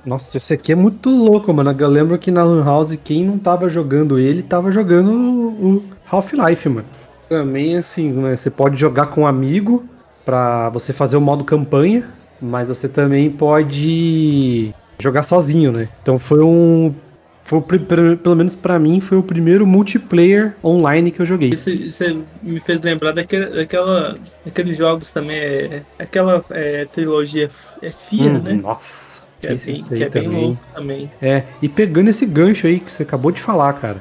Nossa, 0.05 0.37
esse 0.37 0.53
aqui 0.55 0.73
é 0.73 0.75
muito 0.75 1.11
louco, 1.11 1.53
mano. 1.53 1.75
Eu 1.79 1.89
lembro 1.89 2.19
que 2.19 2.31
na 2.31 2.43
Lan 2.45 2.65
House, 2.65 2.99
quem 3.03 3.25
não 3.25 3.39
tava 3.39 3.69
jogando 3.69 4.19
ele, 4.19 4.43
tava 4.43 4.71
jogando 4.71 5.11
o 5.11 5.85
Half-Life, 6.11 6.69
mano. 6.69 6.87
Também, 7.29 7.77
assim, 7.77 8.13
né, 8.13 8.37
você 8.37 8.51
pode 8.51 8.77
jogar 8.77 9.07
com 9.07 9.23
um 9.23 9.27
amigo 9.27 9.85
para 10.25 10.69
você 10.71 10.93
fazer 10.93 11.17
o 11.17 11.21
modo 11.21 11.45
campanha, 11.45 12.09
mas 12.41 12.69
você 12.69 12.89
também 12.89 13.31
pode 13.31 14.75
jogar 14.99 15.23
sozinho, 15.23 15.73
né? 15.73 15.89
Então 16.03 16.19
foi 16.19 16.43
um 16.43 16.95
foi, 17.43 17.61
pelo 17.61 18.37
menos 18.37 18.55
para 18.55 18.79
mim, 18.79 19.01
foi 19.01 19.19
o 19.19 19.23
primeiro 19.23 19.67
multiplayer 19.67 20.55
online 20.63 21.11
que 21.11 21.21
eu 21.21 21.27
joguei. 21.27 21.51
Isso, 21.51 21.71
isso 21.71 22.25
me 22.41 22.61
fez 22.61 22.81
lembrar 22.81 23.13
daquele, 23.13 23.47
daquela, 23.47 24.17
daqueles 24.45 24.77
jogos 24.77 25.11
também, 25.11 25.39
é, 25.39 25.83
aquela 25.99 26.45
é, 26.51 26.85
trilogia 26.85 27.49
é 27.83 27.89
FIA, 27.89 28.31
hum, 28.31 28.43
né? 28.43 28.53
Nossa, 28.55 29.23
que 29.41 29.49
é, 29.49 29.55
bem, 29.57 29.83
que 29.83 30.05
é 30.05 30.09
bem 30.09 30.29
louco 30.29 30.65
também. 30.73 31.11
É, 31.21 31.43
e 31.61 31.69
pegando 31.69 32.09
esse 32.09 32.25
gancho 32.25 32.67
aí 32.67 32.79
que 32.79 32.91
você 32.91 33.03
acabou 33.03 33.33
de 33.33 33.41
falar, 33.41 33.73
cara. 33.75 34.01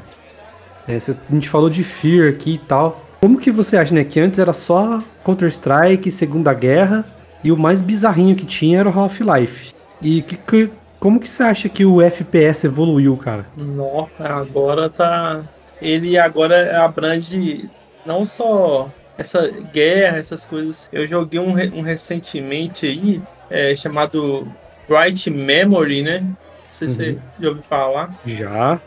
É, 0.88 1.00
você, 1.00 1.12
a 1.12 1.34
gente 1.34 1.50
falou 1.50 1.70
de 1.70 1.84
Fear 1.84 2.30
aqui 2.30 2.54
e 2.54 2.58
tal. 2.60 3.11
Como 3.22 3.40
que 3.40 3.52
você 3.52 3.78
acha, 3.78 3.94
né? 3.94 4.04
Que 4.04 4.20
antes 4.20 4.40
era 4.40 4.52
só 4.52 5.04
Counter-Strike, 5.24 6.10
Segunda 6.10 6.52
Guerra, 6.56 7.06
e 7.44 7.52
o 7.52 7.58
mais 7.58 7.80
bizarrinho 7.80 8.36
que 8.36 8.48
tinha 8.48 8.80
era 8.80 8.90
o 8.90 9.00
Half-Life. 9.00 9.72
E 10.02 10.24
que, 10.24 10.36
que, 10.36 10.72
como 11.00 11.20
que 11.20 11.30
você 11.30 11.44
acha 11.44 11.70
que 11.70 11.86
o 11.86 12.02
FPS 12.02 12.66
evoluiu, 12.66 13.16
cara? 13.16 13.46
Nossa, 13.56 14.24
agora 14.24 14.90
tá. 14.90 15.44
Ele 15.80 16.18
agora 16.18 16.84
abrange 16.84 17.70
não 18.04 18.26
só 18.26 18.90
essa 19.16 19.52
guerra, 19.72 20.18
essas 20.18 20.48
coisas. 20.48 20.90
Eu 20.92 21.06
joguei 21.06 21.40
um, 21.40 21.54
um 21.78 21.82
recentemente 21.82 22.88
aí, 22.88 23.22
é, 23.52 23.76
chamado 23.76 24.48
Bright 24.90 25.30
Memory, 25.30 26.02
né? 26.02 26.20
Não 26.22 26.38
sei 26.72 26.88
se 26.88 27.04
uhum. 27.04 27.14
você 27.14 27.22
já 27.40 27.50
ouviu 27.50 27.64
falar. 27.64 28.20
Já. 28.26 28.82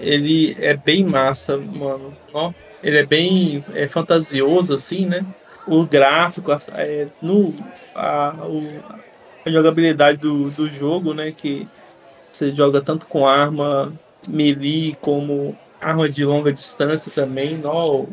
Ele 0.00 0.56
é 0.58 0.74
bem 0.74 1.04
massa, 1.04 1.58
mano. 1.58 2.16
Ó, 2.32 2.50
ele 2.84 2.98
é 2.98 3.06
bem 3.06 3.64
é, 3.74 3.88
fantasioso, 3.88 4.74
assim, 4.74 5.06
né? 5.06 5.24
O 5.66 5.86
gráfico, 5.86 6.52
é, 6.74 7.08
no, 7.22 7.54
a, 7.94 8.36
o, 8.46 8.68
a 9.44 9.50
jogabilidade 9.50 10.18
do, 10.18 10.50
do 10.50 10.70
jogo, 10.70 11.14
né? 11.14 11.32
Que 11.32 11.66
você 12.30 12.52
joga 12.52 12.82
tanto 12.82 13.06
com 13.06 13.26
arma 13.26 13.90
melee 14.28 14.96
como 15.00 15.56
arma 15.80 16.10
de 16.10 16.26
longa 16.26 16.52
distância 16.52 17.10
também. 17.10 17.56
Não, 17.56 18.06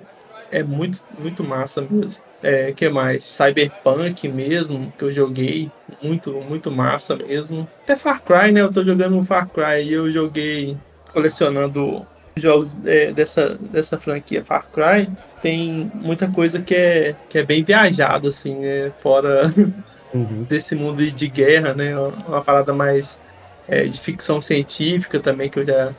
é 0.50 0.64
muito, 0.64 1.00
muito 1.20 1.44
massa 1.44 1.82
mesmo. 1.82 2.22
É, 2.42 2.72
que 2.72 2.88
mais? 2.90 3.26
Cyberpunk 3.26 4.30
mesmo, 4.30 4.92
que 4.98 5.04
eu 5.04 5.12
joguei. 5.12 5.70
Muito, 6.02 6.32
muito 6.32 6.72
massa 6.72 7.14
mesmo. 7.16 7.68
Até 7.84 7.98
Far 7.98 8.22
Cry, 8.22 8.54
né? 8.54 8.62
Eu 8.62 8.72
tô 8.72 8.86
jogando 8.86 9.22
Far 9.22 9.50
Cry 9.50 9.84
e 9.84 9.94
eu 9.94 10.10
joguei 10.10 10.78
colecionando 11.12 12.08
jogos 12.36 12.80
é, 12.86 13.12
dessa, 13.12 13.56
dessa 13.56 13.98
franquia 13.98 14.44
Far 14.44 14.68
Cry. 14.70 15.10
Tem 15.42 15.92
muita 15.96 16.30
coisa 16.30 16.62
que 16.62 16.76
é, 16.76 17.16
que 17.30 17.38
é 17.38 17.44
bem 17.44 17.64
viajada, 17.64 18.30
assim, 18.30 18.56
né? 18.56 18.92
Fora 19.00 19.54
uhum. 20.14 20.44
desse 20.48 20.76
mundo 20.76 21.06
de 21.06 21.28
guerra, 21.28 21.74
né? 21.74 21.98
Uma 21.98 22.42
parada 22.42 22.74
mais 22.74 23.20
é, 23.68 23.84
de 23.84 24.00
ficção 24.00 24.40
científica 24.40 25.20
também, 25.20 25.50
que 25.50 25.60
eu 25.60 25.66
já 25.66 25.94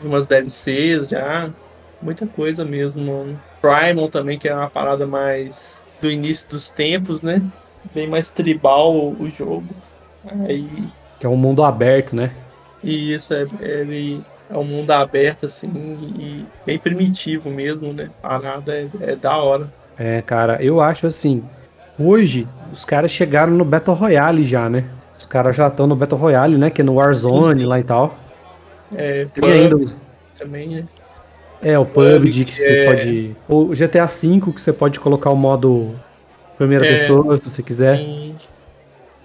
vi 0.00 0.06
umas 0.06 0.26
DLCs 0.26 1.08
já. 1.08 1.50
Muita 2.00 2.26
coisa 2.26 2.64
mesmo, 2.64 3.04
mano. 3.04 3.40
Primal 3.60 4.08
também, 4.08 4.38
que 4.38 4.48
é 4.48 4.54
uma 4.54 4.70
parada 4.70 5.06
mais 5.06 5.84
do 6.00 6.10
início 6.10 6.48
dos 6.48 6.70
tempos, 6.70 7.22
né? 7.22 7.42
Bem 7.94 8.08
mais 8.08 8.30
tribal 8.30 8.94
o 8.94 9.28
jogo. 9.30 9.66
Aí. 10.46 10.68
Que 11.18 11.26
é 11.26 11.28
um 11.28 11.36
mundo 11.36 11.62
aberto, 11.62 12.14
né? 12.14 12.32
E 12.82 13.14
isso, 13.14 13.32
é, 13.32 13.46
ele 13.60 14.22
é 14.50 14.56
um 14.56 14.64
mundo 14.64 14.90
aberto, 14.90 15.46
assim, 15.46 15.68
e 16.18 16.44
bem 16.64 16.78
primitivo 16.78 17.50
mesmo, 17.50 17.92
né? 17.92 18.10
A 18.22 18.28
parada 18.28 18.74
é, 18.74 18.88
é 19.00 19.16
da 19.16 19.36
hora. 19.36 19.72
É, 19.98 20.22
cara, 20.22 20.62
eu 20.62 20.80
acho 20.80 21.06
assim, 21.06 21.42
Hoje, 21.98 22.46
os 22.70 22.84
caras 22.84 23.10
chegaram 23.10 23.52
no 23.54 23.64
Battle 23.64 23.96
Royale 23.96 24.44
já, 24.44 24.68
né? 24.68 24.84
Os 25.14 25.24
caras 25.24 25.56
já 25.56 25.68
estão 25.68 25.86
no 25.86 25.96
Battle 25.96 26.20
Royale, 26.20 26.58
né? 26.58 26.68
Que 26.68 26.82
é 26.82 26.84
no 26.84 26.94
Warzone 26.94 27.64
lá 27.64 27.80
e 27.80 27.82
tal. 27.82 28.18
É, 28.94 29.24
tem 29.32 29.50
ainda. 29.50 29.78
Também, 30.38 30.68
né? 30.68 30.84
É, 31.62 31.78
o 31.78 31.86
PUBG 31.86 32.44
que, 32.44 32.52
que 32.52 32.54
você 32.54 32.70
é... 32.70 32.86
pode. 32.86 33.36
O 33.48 33.66
GTA 33.68 34.04
V 34.04 34.52
que 34.52 34.60
você 34.60 34.72
pode 34.74 35.00
colocar 35.00 35.30
o 35.30 35.36
modo 35.36 35.94
primeira 36.58 36.86
é... 36.86 36.98
pessoa, 36.98 37.38
se 37.38 37.50
você 37.50 37.62
quiser. 37.62 37.96
Sim. 37.96 38.36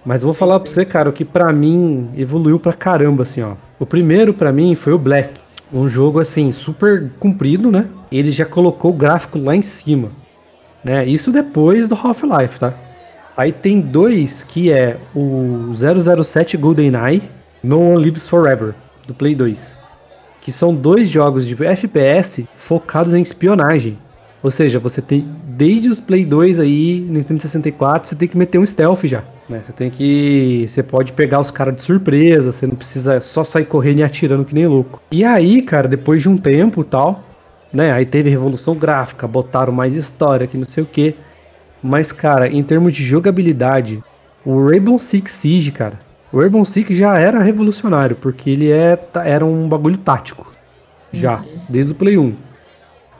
Mas 0.04 0.22
vou 0.22 0.32
sim, 0.32 0.38
falar 0.38 0.54
sim. 0.54 0.60
pra 0.60 0.72
você, 0.72 0.84
cara, 0.84 1.12
que 1.12 1.24
pra 1.24 1.52
mim 1.52 2.10
evoluiu 2.16 2.58
pra 2.58 2.72
caramba, 2.72 3.22
assim, 3.22 3.42
ó. 3.42 3.54
O 3.78 3.86
primeiro 3.86 4.34
pra 4.34 4.52
mim 4.52 4.74
foi 4.74 4.92
o 4.92 4.98
Black. 4.98 5.40
Um 5.72 5.88
jogo, 5.88 6.20
assim, 6.20 6.52
super 6.52 7.10
comprido, 7.18 7.70
né? 7.70 7.86
Ele 8.10 8.30
já 8.30 8.44
colocou 8.44 8.90
o 8.90 8.94
gráfico 8.94 9.38
lá 9.38 9.56
em 9.56 9.62
cima. 9.62 10.10
Né? 10.84 11.06
Isso 11.06 11.30
depois 11.30 11.88
do 11.88 11.94
Half-Life, 11.94 12.58
tá? 12.60 12.74
Aí 13.36 13.52
tem 13.52 13.80
dois 13.80 14.42
que 14.42 14.70
é 14.70 14.98
o 15.14 15.70
007 15.72 16.56
GoldenEye 16.56 17.22
No 17.62 17.80
One 17.80 18.04
Lives 18.04 18.28
Forever, 18.28 18.74
do 19.06 19.14
Play 19.14 19.34
2. 19.34 19.78
Que 20.40 20.52
são 20.52 20.74
dois 20.74 21.08
jogos 21.08 21.46
de 21.46 21.54
FPS 21.64 22.46
focados 22.56 23.14
em 23.14 23.22
espionagem. 23.22 23.96
Ou 24.42 24.50
seja, 24.50 24.78
você 24.78 25.00
tem 25.00 25.26
desde 25.46 25.88
os 25.88 26.00
Play 26.00 26.26
2 26.26 26.58
aí, 26.60 27.06
Nintendo 27.08 27.40
64, 27.40 28.08
você 28.08 28.16
tem 28.16 28.28
que 28.28 28.36
meter 28.36 28.58
um 28.58 28.66
stealth 28.66 29.04
já. 29.04 29.22
Né? 29.52 29.62
Você 29.62 29.72
tem 29.72 29.90
que. 29.90 30.66
Você 30.68 30.82
pode 30.82 31.12
pegar 31.12 31.38
os 31.38 31.50
caras 31.50 31.76
de 31.76 31.82
surpresa, 31.82 32.50
você 32.50 32.66
não 32.66 32.74
precisa 32.74 33.20
só 33.20 33.44
sair 33.44 33.66
correndo 33.66 33.98
e 33.98 34.02
atirando 34.02 34.44
que 34.44 34.54
nem 34.54 34.66
louco. 34.66 35.00
E 35.12 35.24
aí, 35.24 35.60
cara, 35.60 35.86
depois 35.86 36.22
de 36.22 36.28
um 36.28 36.38
tempo 36.38 36.82
tal, 36.82 37.22
né? 37.72 37.92
Aí 37.92 38.06
teve 38.06 38.30
revolução 38.30 38.74
gráfica, 38.74 39.28
botaram 39.28 39.72
mais 39.72 39.94
história, 39.94 40.46
que 40.46 40.56
não 40.56 40.64
sei 40.64 40.82
o 40.82 40.86
que. 40.86 41.14
Mas, 41.82 42.12
cara, 42.12 42.48
em 42.48 42.62
termos 42.62 42.94
de 42.94 43.04
jogabilidade, 43.04 44.02
o 44.44 44.68
Rainbow 44.68 44.98
Six 44.98 45.32
Siege, 45.32 45.72
cara, 45.72 46.00
o 46.32 46.40
Rainbow 46.40 46.64
Six 46.64 46.96
já 46.96 47.18
era 47.18 47.42
revolucionário, 47.42 48.16
porque 48.16 48.50
ele 48.50 48.70
é, 48.70 48.98
era 49.24 49.44
um 49.44 49.68
bagulho 49.68 49.98
tático. 49.98 50.50
Já, 51.12 51.40
uhum. 51.40 51.60
desde 51.68 51.92
o 51.92 51.94
Play 51.94 52.16
1. 52.16 52.34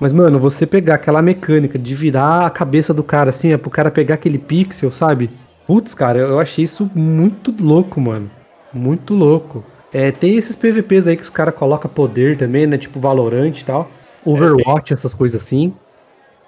Mas, 0.01 0.13
mano, 0.13 0.41
você 0.41 0.67
pegar 0.67 0.95
aquela 0.95 1.21
mecânica 1.21 1.79
de 1.79 1.95
virar 1.95 2.47
a 2.47 2.51
cabeça 2.51 2.95
do 2.95 3.05
cara 3.05 3.29
assim, 3.29 3.53
é 3.53 3.59
pro 3.59 3.71
cara 3.71 3.91
pegar 3.91 4.15
aquele 4.15 4.39
pixel, 4.39 4.91
sabe? 4.91 5.31
Putz, 5.67 5.95
cara, 5.95 6.19
eu 6.19 6.39
achei 6.39 6.65
isso 6.65 6.91
muito 6.95 7.55
louco, 7.61 8.01
mano. 8.01 8.31
Muito 8.73 9.15
louco. 9.15 9.65
É, 9.93 10.11
tem 10.11 10.37
esses 10.37 10.57
PVPs 10.57 11.07
aí 11.07 11.17
que 11.17 11.23
os 11.23 11.31
caras 11.31 11.55
colocam 11.55 11.91
poder 11.91 12.37
também, 12.37 12.67
né? 12.67 12.79
Tipo 12.79 12.99
Valorant 12.99 13.55
e 13.59 13.65
tal. 13.65 13.91
Overwatch, 14.25 14.93
é, 14.93 14.95
essas 14.95 15.15
coisas 15.15 15.41
assim. 15.41 15.75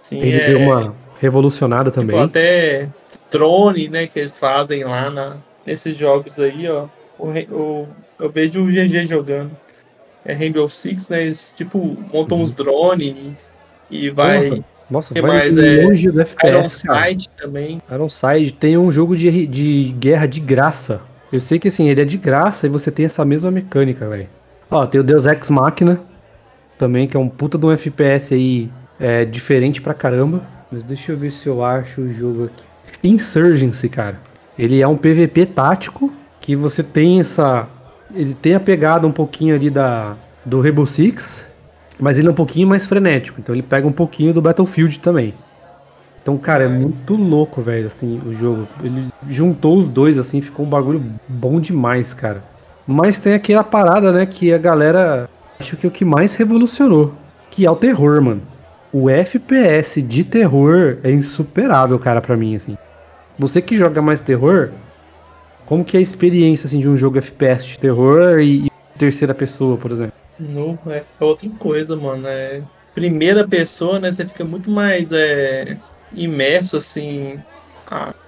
Sim, 0.02 0.20
ele 0.20 0.36
é... 0.36 0.48
deu 0.48 0.58
uma 0.60 0.94
revolucionada 1.20 1.90
tipo, 1.90 2.00
também. 2.00 2.20
Até 2.20 2.88
drone, 3.30 3.88
né, 3.88 4.06
que 4.06 4.18
eles 4.18 4.38
fazem 4.38 4.84
lá 4.84 5.10
na, 5.10 5.36
nesses 5.66 5.96
jogos 5.96 6.38
aí, 6.38 6.68
ó. 6.68 6.86
O, 7.18 7.28
o, 7.28 7.88
eu 8.18 8.30
vejo 8.30 8.62
o 8.62 8.66
GG 8.66 9.06
jogando. 9.06 9.50
É 10.24 10.32
Rainbow 10.32 10.68
Six, 10.68 11.10
né? 11.10 11.22
Eles, 11.22 11.52
tipo, 11.54 11.78
montam 12.12 12.38
uhum. 12.38 12.44
uns 12.44 12.52
drones 12.52 13.08
e, 13.90 14.06
e 14.06 14.10
vai. 14.10 14.64
Nossa, 14.90 15.14
Que 15.14 15.20
vai 15.20 15.30
mais? 15.30 15.56
É, 15.56 15.82
longe 15.84 16.10
do 16.10 16.20
FPS, 16.20 16.82
cara. 16.82 16.98
Ironside 17.00 17.28
também. 17.36 17.82
Ironside 17.90 18.52
tem 18.52 18.76
um 18.76 18.90
jogo 18.92 19.16
de, 19.16 19.46
de 19.46 19.94
guerra 19.98 20.26
de 20.26 20.40
graça. 20.40 21.02
Eu 21.32 21.40
sei 21.40 21.58
que 21.58 21.68
assim, 21.68 21.88
ele 21.88 22.00
é 22.00 22.04
de 22.04 22.16
graça 22.16 22.66
e 22.66 22.70
você 22.70 22.90
tem 22.90 23.06
essa 23.06 23.24
mesma 23.24 23.50
mecânica, 23.50 24.08
velho. 24.08 24.28
Ó, 24.70 24.86
tem 24.86 25.00
o 25.00 25.04
Deus 25.04 25.26
Ex 25.26 25.50
Machina 25.50 26.00
também, 26.78 27.08
que 27.08 27.16
é 27.16 27.20
um 27.20 27.28
puta 27.28 27.56
de 27.58 27.66
um 27.66 27.72
FPS 27.72 28.34
aí 28.34 28.70
é, 28.98 29.24
diferente 29.24 29.80
pra 29.80 29.94
caramba. 29.94 30.42
Mas 30.70 30.84
deixa 30.84 31.12
eu 31.12 31.16
ver 31.16 31.30
se 31.30 31.46
eu 31.46 31.64
acho 31.64 32.02
o 32.02 32.12
jogo 32.12 32.44
aqui. 32.44 32.64
Insurgency, 33.02 33.88
cara. 33.88 34.18
Ele 34.58 34.80
é 34.80 34.86
um 34.86 34.96
PVP 34.96 35.46
tático 35.46 36.12
que 36.40 36.54
você 36.54 36.82
tem 36.82 37.20
essa. 37.20 37.68
Ele 38.14 38.34
tem 38.34 38.54
a 38.54 38.60
pegada 38.60 39.06
um 39.06 39.12
pouquinho 39.12 39.54
ali 39.54 39.70
da 39.70 40.16
do 40.44 40.60
Rainbow 40.60 40.86
Six, 40.86 41.48
mas 41.98 42.18
ele 42.18 42.28
é 42.28 42.30
um 42.30 42.34
pouquinho 42.34 42.68
mais 42.68 42.86
frenético. 42.86 43.40
Então 43.40 43.54
ele 43.54 43.62
pega 43.62 43.86
um 43.86 43.92
pouquinho 43.92 44.32
do 44.32 44.42
Battlefield 44.42 44.98
também. 45.00 45.34
Então, 46.22 46.38
cara, 46.38 46.64
é 46.64 46.68
muito 46.68 47.14
louco, 47.14 47.60
velho, 47.60 47.86
assim, 47.86 48.18
o 48.24 48.32
jogo. 48.32 48.66
Ele 48.82 49.08
juntou 49.28 49.76
os 49.76 49.88
dois, 49.88 50.16
assim, 50.16 50.40
ficou 50.40 50.64
um 50.64 50.68
bagulho 50.68 51.04
bom 51.28 51.60
demais, 51.60 52.14
cara. 52.14 52.42
Mas 52.86 53.18
tem 53.18 53.34
aquela 53.34 53.62
parada, 53.62 54.10
né, 54.10 54.24
que 54.24 54.50
a 54.52 54.56
galera 54.56 55.28
acho 55.60 55.76
que 55.76 55.86
é 55.86 55.88
o 55.88 55.92
que 55.92 56.04
mais 56.04 56.34
revolucionou, 56.34 57.12
que 57.50 57.66
é 57.66 57.70
o 57.70 57.76
terror, 57.76 58.22
mano. 58.22 58.42
O 58.90 59.10
FPS 59.10 60.00
de 60.00 60.24
terror 60.24 60.96
é 61.02 61.10
insuperável, 61.10 61.98
cara, 61.98 62.22
pra 62.22 62.36
mim, 62.36 62.54
assim. 62.54 62.78
Você 63.38 63.60
que 63.60 63.76
joga 63.76 64.00
mais 64.00 64.20
terror, 64.20 64.70
como 65.66 65.84
que 65.84 65.96
é 65.96 66.00
a 66.00 66.02
experiência, 66.02 66.66
assim, 66.66 66.80
de 66.80 66.88
um 66.88 66.96
jogo 66.96 67.18
FPS 67.18 67.66
de 67.66 67.78
terror 67.78 68.38
e, 68.38 68.66
e 68.66 68.70
terceira 68.98 69.34
pessoa, 69.34 69.76
por 69.76 69.90
exemplo? 69.90 70.23
No, 70.38 70.78
é 70.86 71.04
outra 71.20 71.48
coisa, 71.58 71.96
mano. 71.96 72.26
É 72.26 72.62
primeira 72.94 73.46
pessoa, 73.46 73.98
né? 73.98 74.12
Você 74.12 74.26
fica 74.26 74.44
muito 74.44 74.70
mais 74.70 75.10
é, 75.12 75.76
imerso, 76.12 76.76
assim, 76.76 77.40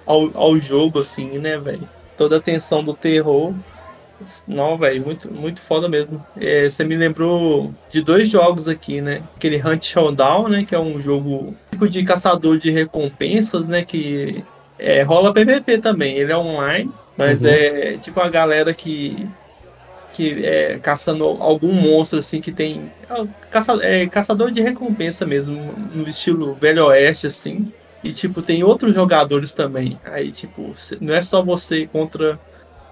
ao, 0.05 0.29
ao 0.33 0.59
jogo, 0.59 0.99
assim, 1.01 1.37
né, 1.39 1.57
velho? 1.57 1.87
Toda 2.17 2.37
a 2.37 2.41
tensão 2.41 2.83
do 2.83 2.93
terror. 2.93 3.53
Não, 4.47 4.77
velho, 4.77 5.05
muito, 5.05 5.31
muito 5.31 5.61
foda 5.61 5.87
mesmo. 5.87 6.25
É, 6.39 6.67
você 6.67 6.83
me 6.83 6.95
lembrou 6.95 7.73
de 7.89 8.01
dois 8.01 8.27
jogos 8.27 8.67
aqui, 8.67 8.99
né? 8.99 9.21
Aquele 9.35 9.57
Hunt 9.57 9.83
Showdown, 9.85 10.47
né? 10.49 10.65
Que 10.65 10.73
é 10.75 10.79
um 10.79 10.99
jogo 11.01 11.55
tipo 11.71 11.87
de 11.87 12.03
caçador 12.03 12.57
de 12.57 12.71
recompensas, 12.71 13.65
né? 13.65 13.83
Que 13.85 14.43
é, 14.79 15.03
rola 15.03 15.33
PVP 15.33 15.77
também. 15.77 16.17
Ele 16.17 16.31
é 16.31 16.37
online, 16.37 16.91
mas 17.15 17.43
Uhum. 17.43 17.49
é 17.49 17.97
tipo 17.97 18.19
a 18.19 18.27
galera 18.29 18.73
que 18.73 19.27
que 20.13 20.45
é 20.45 20.79
caçando 20.79 21.23
algum 21.23 21.71
monstro 21.73 22.19
assim 22.19 22.41
que 22.41 22.51
tem 22.51 22.91
é, 23.09 23.27
caça, 23.49 23.73
é, 23.81 24.07
caçador 24.07 24.51
de 24.51 24.61
recompensa 24.61 25.25
mesmo 25.25 25.73
no 25.93 26.07
estilo 26.07 26.55
velho 26.55 26.85
oeste 26.85 27.27
assim. 27.27 27.71
E 28.03 28.11
tipo 28.13 28.41
tem 28.41 28.63
outros 28.63 28.95
jogadores 28.95 29.53
também. 29.53 29.99
Aí 30.05 30.31
tipo 30.31 30.73
não 31.01 31.13
é 31.13 31.21
só 31.21 31.41
você 31.43 31.87
contra 31.87 32.39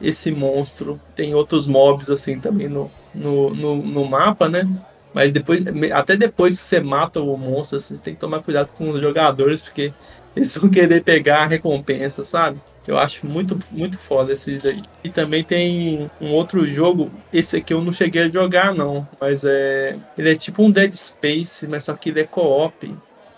esse 0.02 0.32
monstro. 0.32 1.00
Tem 1.16 1.34
outros 1.34 1.68
mobs 1.68 2.10
assim 2.10 2.40
também 2.40 2.68
no, 2.68 2.92
no, 3.14 3.54
no, 3.54 3.76
no 3.76 4.06
mapa 4.06 4.50
né? 4.50 4.68
Mas 5.14 5.32
depois 5.32 5.64
até 5.94 6.18
depois 6.18 6.60
que 6.60 6.66
você 6.66 6.82
mata 6.82 7.22
o 7.22 7.38
monstro 7.38 7.78
assim, 7.78 7.96
você 7.96 8.02
tem 8.02 8.14
que 8.14 8.20
tomar 8.20 8.44
cuidado 8.44 8.72
com 8.74 8.90
os 8.90 9.00
jogadores 9.00 9.62
porque 9.62 9.94
eles 10.36 10.58
vão 10.58 10.70
querer 10.70 11.04
pegar 11.04 11.44
a 11.44 11.48
recompensa 11.48 12.24
sabe 12.24 12.60
eu 12.88 12.98
acho 12.98 13.26
muito, 13.26 13.58
muito 13.72 13.98
foda 13.98 14.34
esse 14.34 14.58
daí. 14.58 14.82
E 15.04 15.10
também 15.10 15.44
tem 15.44 16.10
um 16.22 16.32
outro 16.32 16.66
jogo, 16.68 17.12
esse 17.34 17.58
aqui 17.58 17.74
eu 17.74 17.82
não 17.82 17.92
cheguei 17.92 18.24
a 18.24 18.30
jogar 18.30 18.74
não, 18.74 19.08
mas 19.20 19.44
é. 19.44 19.98
Ele 20.18 20.32
é 20.32 20.36
tipo 20.36 20.64
um 20.64 20.72
Dead 20.72 20.94
Space, 20.94 21.68
mas 21.68 21.84
só 21.86 21.94
que 21.94 22.10
ele 22.10 22.22
é 22.22 22.24
co-op. 22.26 22.96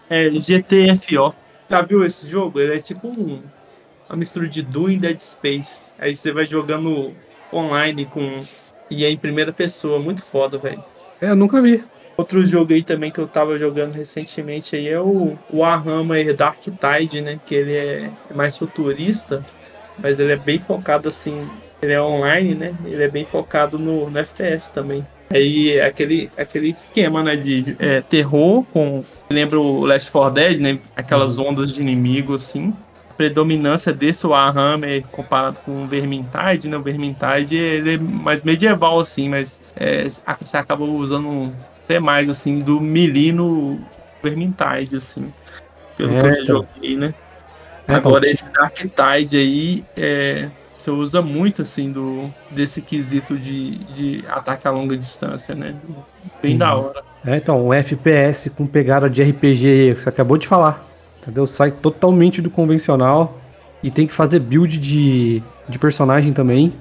É 0.10 0.30
GTFO. 0.30 1.34
Já 1.70 1.82
viu 1.82 2.04
esse 2.06 2.30
jogo? 2.30 2.60
Ele 2.60 2.76
é 2.76 2.80
tipo 2.80 3.08
um, 3.08 3.42
uma 4.10 4.18
mistura 4.18 4.48
de 4.48 4.62
Doom 4.62 4.92
e 4.92 4.98
Dead 4.98 5.20
Space. 5.20 5.82
Aí 6.00 6.16
você 6.16 6.32
vai 6.32 6.46
jogando 6.46 7.14
online 7.52 8.06
com. 8.06 8.40
E 8.90 9.04
é 9.04 9.10
em 9.10 9.18
primeira 9.18 9.52
pessoa, 9.52 10.00
muito 10.00 10.24
foda, 10.24 10.58
velho. 10.58 10.84
É, 11.22 11.30
eu 11.30 11.36
nunca 11.36 11.62
vi. 11.62 11.84
Outro 12.18 12.42
jogo 12.42 12.74
aí 12.74 12.82
também 12.82 13.12
que 13.12 13.20
eu 13.20 13.28
tava 13.28 13.60
jogando 13.60 13.94
recentemente 13.94 14.76
aí 14.76 14.88
é 14.88 15.00
o 15.00 15.38
Warhammer 15.54 16.36
Dark 16.36 16.60
Tide, 16.64 17.22
né? 17.22 17.40
Que 17.46 17.54
ele 17.54 17.76
é 17.76 18.10
mais 18.34 18.58
futurista, 18.58 19.46
mas 20.00 20.20
ele 20.20 20.32
é 20.32 20.36
bem 20.36 20.58
focado 20.58 21.08
assim. 21.08 21.48
Ele 21.80 21.94
é 21.94 22.02
online, 22.02 22.56
né? 22.56 22.76
Ele 22.86 23.04
é 23.04 23.08
bem 23.08 23.24
focado 23.24 23.78
no, 23.78 24.10
no 24.10 24.18
FPS 24.18 24.74
também. 24.74 25.06
Aí 25.30 25.78
é 25.78 25.86
aquele, 25.86 26.32
aquele 26.36 26.72
esquema, 26.72 27.22
né? 27.22 27.36
De 27.36 27.76
é, 27.78 28.02
terror 28.02 28.64
com. 28.74 29.04
Lembra 29.30 29.60
o 29.60 29.86
Last 29.86 30.12
4 30.12 30.34
Dead, 30.34 30.60
né? 30.60 30.80
Aquelas 30.96 31.38
ondas 31.38 31.72
de 31.72 31.82
inimigo, 31.82 32.34
assim. 32.34 32.74
A 33.12 33.14
predominância 33.14 33.94
desse 33.94 34.26
Warhammer 34.26 35.04
comparado 35.12 35.60
com 35.60 35.84
o 35.84 35.88
Vermintide, 35.88 36.68
né? 36.68 36.78
O 36.78 36.82
Vermintide 36.82 37.56
ele 37.56 37.94
é 37.94 37.98
mais 38.00 38.42
medieval, 38.42 39.00
assim, 39.00 39.30
mas 39.30 39.60
é, 39.76 40.04
você 40.06 40.58
acaba 40.58 40.84
usando 40.84 41.52
até 41.88 42.00
mais 42.00 42.30
assim 42.30 42.60
do 42.60 42.82
melee 42.82 43.32
no 43.32 43.80
Vermintide, 44.22 44.98
assim. 44.98 45.32
Pelo 45.96 46.14
É, 46.16 46.20
que 46.22 46.28
eu 46.28 46.44
então. 46.44 46.66
joguei, 46.76 46.98
né? 46.98 47.14
É, 47.88 47.94
Agora 47.96 48.20
então, 48.28 48.32
esse 48.32 48.46
Dark 48.50 48.76
Tide 48.76 49.38
aí 49.38 49.86
é, 49.96 50.50
você 50.78 50.92
usa 50.92 51.22
muito 51.22 51.62
assim 51.62 51.90
do 51.92 52.30
desse 52.52 52.82
quesito 52.82 53.38
de, 53.38 53.78
de 53.94 54.24
ataque 54.28 54.68
a 54.68 54.72
longa 54.72 54.98
distância, 54.98 55.56
né? 55.56 55.74
Bem 56.44 56.52
Uhum. 56.52 56.58
da 56.58 56.76
hora. 56.76 57.04
É, 57.26 57.38
então, 57.38 57.68
um 57.68 57.74
FPS 57.74 58.50
com 58.50 58.68
pegada 58.68 59.10
de 59.10 59.24
RPG, 59.24 59.96
que 59.96 60.02
você 60.02 60.10
acabou 60.10 60.38
de 60.38 60.46
falar. 60.48 60.86
Entendeu? 61.22 61.46
Sai 61.46 61.72
totalmente 61.72 62.42
do 62.42 62.50
convencional. 62.50 63.40
E 63.84 63.90
tem 63.92 64.06
que 64.08 64.14
fazer 64.14 64.40
build 64.40 64.78
de, 64.78 65.42
de 65.70 65.80
personagem 65.80 66.34
também. 66.34 66.74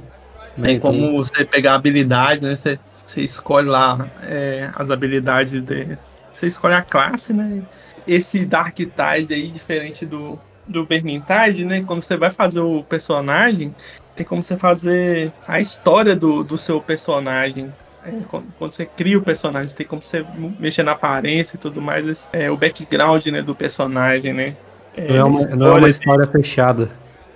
né? 0.57 0.69
Tem 0.69 0.77
Então, 0.77 0.91
como 0.93 1.13
você 1.23 1.45
pegar 1.45 1.75
habilidade, 1.75 2.43
né? 2.43 2.57
Você, 2.57 2.79
você 3.07 3.21
escolhe 3.21 3.69
lá 3.69 4.11
é, 4.23 4.71
as 4.75 4.91
habilidades 4.91 5.53
de. 5.53 5.97
Você 6.33 6.49
escolhe 6.49 6.75
a 6.75 6.83
classe, 6.83 7.33
né? 7.33 7.63
Esse 8.07 8.45
Dark 8.45 8.77
Tide 8.77 9.33
aí, 9.33 9.49
diferente 9.49 10.05
do, 10.05 10.39
do 10.67 10.85
Vermintide, 10.85 11.65
né? 11.65 11.83
Quando 11.83 12.03
você 12.03 12.17
vai 12.17 12.31
fazer 12.31 12.61
o 12.61 12.83
personagem, 12.83 13.75
tem 14.15 14.27
como 14.27 14.43
você 14.43 14.57
fazer 14.57 15.33
a 15.47 15.61
história 15.61 16.15
do, 16.17 16.43
do 16.43 16.59
seu 16.59 16.81
personagem. 16.81 17.73
É, 18.05 18.11
quando, 18.29 18.47
quando 18.59 18.73
você 18.73 18.85
cria 18.87 19.19
o 19.19 19.23
personagem, 19.23 19.75
tem 19.75 19.87
como 19.87 20.03
você 20.03 20.25
mexer 20.59 20.83
na 20.83 20.93
aparência 20.93 21.57
e 21.57 21.59
tudo 21.59 21.81
mais. 21.81 22.29
É, 22.33 22.51
o 22.51 22.57
background 22.57 23.27
né, 23.27 23.43
do 23.43 23.55
personagem, 23.55 24.33
né? 24.33 24.57
É, 24.97 25.09
Não 25.09 25.17
é, 25.17 25.25
uma, 25.25 25.43
não 25.57 25.67
é 25.67 25.71
uma 25.79 25.89
história 25.89 26.25
história 26.25 26.27
fechada. 26.27 26.91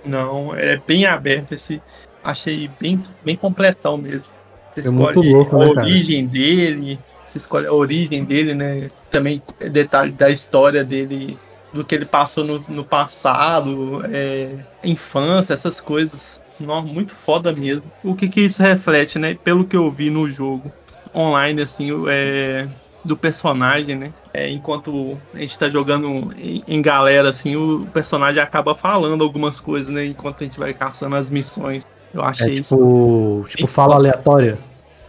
não, 0.05 0.55
é 0.55 0.77
bem 0.77 1.05
aberto 1.05 1.53
esse. 1.53 1.81
Achei 2.23 2.69
bem, 2.79 3.03
bem 3.23 3.35
completão 3.35 3.97
mesmo. 3.97 4.40
Você 4.75 4.89
É 4.89 4.91
louco, 4.91 5.57
né, 5.57 5.65
a 5.65 5.75
cara? 5.75 5.81
origem 5.81 6.25
dele, 6.25 6.99
você 7.25 7.37
escolhe 7.37 7.67
a 7.67 7.73
origem 7.73 8.23
dele, 8.25 8.53
né? 8.53 8.89
Também 9.09 9.41
detalhe 9.71 10.11
da 10.11 10.29
história 10.29 10.83
dele, 10.83 11.37
do 11.73 11.83
que 11.85 11.95
ele 11.95 12.05
passou 12.05 12.43
no, 12.43 12.63
no 12.67 12.83
passado, 12.83 14.03
é, 14.11 14.55
infância, 14.83 15.53
essas 15.53 15.79
coisas. 15.81 16.41
Não, 16.59 16.81
muito 16.85 17.13
foda 17.13 17.51
mesmo. 17.53 17.83
O 18.03 18.15
que 18.15 18.29
que 18.29 18.41
isso 18.41 18.61
reflete, 18.61 19.17
né? 19.17 19.35
Pelo 19.43 19.65
que 19.65 19.75
eu 19.75 19.89
vi 19.89 20.09
no 20.09 20.29
jogo 20.29 20.71
online, 21.13 21.61
assim, 21.61 21.89
é, 22.07 22.67
do 23.03 23.17
personagem, 23.17 23.95
né? 23.95 24.13
É, 24.33 24.49
enquanto 24.49 25.19
a 25.33 25.39
gente 25.39 25.57
tá 25.57 25.69
jogando 25.69 26.33
em, 26.37 26.63
em 26.67 26.81
galera, 26.81 27.29
assim, 27.29 27.55
o 27.55 27.87
personagem 27.87 28.41
acaba 28.41 28.75
falando 28.75 29.23
algumas 29.23 29.59
coisas, 29.59 29.91
né? 29.91 30.05
Enquanto 30.05 30.41
a 30.41 30.43
gente 30.45 30.59
vai 30.59 30.73
caçando 30.73 31.15
as 31.15 31.29
missões. 31.29 31.83
Eu 32.13 32.21
É 32.21 32.25
achei 32.25 32.53
isso. 32.53 32.75
tipo, 32.75 33.45
tipo 33.47 33.67
fala 33.67 33.95
aleatória. 33.95 34.57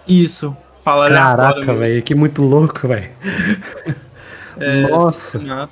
Isso. 0.07 0.57
Fala 0.85 1.07
aleatório 1.07 1.55
Caraca, 1.61 1.75
velho, 1.75 2.03
que 2.03 2.15
muito 2.15 2.43
louco, 2.43 2.87
velho. 2.89 3.11
É, 4.61 4.83
Nossa. 4.89 5.39
Massa. 5.39 5.71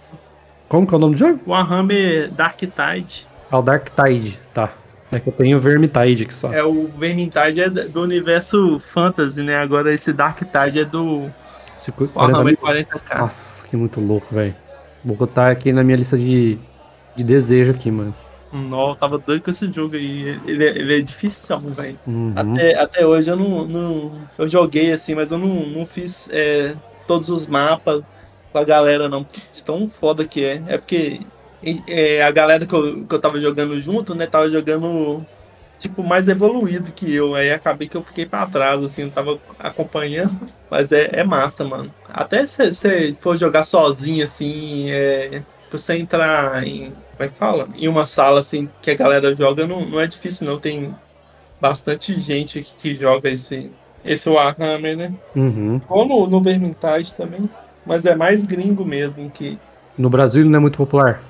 Como 0.68 0.86
que 0.86 0.94
é 0.94 0.96
o 0.96 1.00
nome 1.00 1.14
do 1.14 1.18
jogo? 1.18 1.40
Warhammer 1.46 2.30
Dark 2.30 2.58
Tide. 2.58 3.26
Ah, 3.50 3.58
o 3.58 3.62
Dark 3.62 3.88
Tide, 3.94 4.38
tá. 4.54 4.70
É 5.12 5.20
que 5.20 5.28
eu 5.28 5.32
tenho 5.32 5.56
o 5.58 5.60
Vermintide 5.60 6.22
aqui 6.22 6.32
só. 6.32 6.52
É 6.52 6.62
o 6.64 6.88
Vermintide 6.88 7.60
é 7.60 7.68
do 7.68 8.00
universo 8.02 8.80
fantasy, 8.80 9.42
né? 9.42 9.56
Agora 9.56 9.92
esse 9.92 10.12
Dark 10.12 10.38
Tide 10.38 10.80
é 10.80 10.84
do 10.84 11.28
Cinco- 11.76 12.08
40 12.08 12.38
Warhammer 12.38 12.44
mil. 12.46 12.56
40k. 12.86 13.18
Nossa, 13.18 13.66
que 13.68 13.76
muito 13.76 14.00
louco, 14.00 14.34
velho. 14.34 14.54
Vou 15.04 15.16
botar 15.16 15.50
aqui 15.50 15.72
na 15.72 15.82
minha 15.84 15.96
lista 15.96 16.16
de, 16.16 16.58
de 17.16 17.22
desejo 17.24 17.72
aqui, 17.72 17.90
mano. 17.90 18.14
Não, 18.52 18.90
eu 18.90 18.96
tava 18.96 19.18
doido 19.18 19.42
com 19.42 19.50
esse 19.50 19.70
jogo 19.72 19.94
aí. 19.94 20.40
Ele, 20.44 20.64
é- 20.64 20.78
ele 20.78 20.98
é 20.98 21.02
difícil, 21.02 21.58
velho. 21.60 21.98
Uhum. 22.06 22.32
Até, 22.34 22.76
até 22.78 23.06
hoje 23.06 23.30
eu 23.30 23.36
não, 23.36 23.64
não. 23.66 24.28
Eu 24.36 24.48
joguei 24.48 24.92
assim, 24.92 25.14
mas 25.14 25.30
eu 25.30 25.38
não, 25.38 25.66
não 25.66 25.86
fiz 25.86 26.28
é, 26.32 26.74
todos 27.06 27.30
os 27.30 27.46
mapas 27.46 28.02
com 28.52 28.58
a 28.58 28.64
galera, 28.64 29.08
não. 29.08 29.22
De 29.54 29.62
tão 29.64 29.86
foda 29.88 30.24
que 30.26 30.44
é. 30.44 30.62
É 30.66 30.78
porque 30.78 31.20
é, 31.86 32.22
a 32.22 32.30
galera 32.30 32.66
que 32.66 32.74
eu, 32.74 33.06
que 33.06 33.14
eu 33.14 33.20
tava 33.20 33.40
jogando 33.40 33.80
junto, 33.80 34.14
né? 34.14 34.26
Tava 34.26 34.50
jogando 34.50 35.24
tipo, 35.78 36.02
mais 36.02 36.28
evoluído 36.28 36.92
que 36.92 37.12
eu. 37.14 37.34
Aí 37.34 37.52
acabei 37.52 37.88
que 37.88 37.96
eu 37.96 38.02
fiquei 38.02 38.26
pra 38.26 38.46
trás, 38.46 38.82
assim, 38.84 39.04
não 39.04 39.10
tava 39.10 39.38
acompanhando. 39.58 40.36
Mas 40.70 40.92
é, 40.92 41.10
é 41.12 41.24
massa, 41.24 41.64
mano. 41.64 41.92
Até 42.08 42.44
se 42.46 42.72
você 42.72 43.14
for 43.20 43.36
jogar 43.36 43.64
sozinho, 43.64 44.24
assim, 44.24 44.90
é. 44.90 45.42
Pra 45.68 45.78
você 45.78 45.96
entrar 45.96 46.66
em. 46.66 46.92
Como 47.20 47.28
é 47.28 47.32
que 47.32 47.38
fala? 47.38 47.68
Em 47.76 47.86
uma 47.86 48.06
sala, 48.06 48.40
assim, 48.40 48.66
que 48.80 48.90
a 48.90 48.94
galera 48.94 49.34
joga, 49.34 49.66
não, 49.66 49.84
não 49.84 50.00
é 50.00 50.06
difícil, 50.06 50.46
não. 50.46 50.58
Tem 50.58 50.94
bastante 51.60 52.18
gente 52.18 52.66
que 52.78 52.94
joga 52.94 53.28
esse, 53.28 53.70
esse 54.02 54.26
Warhammer, 54.30 54.96
né? 54.96 55.12
Uhum. 55.36 55.82
Ou 55.86 56.08
no, 56.08 56.26
no 56.26 56.40
Vermintide 56.40 57.12
também. 57.14 57.46
Mas 57.84 58.06
é 58.06 58.14
mais 58.14 58.46
gringo 58.46 58.86
mesmo 58.86 59.28
que. 59.28 59.58
No 59.98 60.08
Brasil 60.08 60.40
ele 60.40 60.48
não 60.48 60.56
é 60.56 60.60
muito 60.62 60.78
popular. 60.78 61.22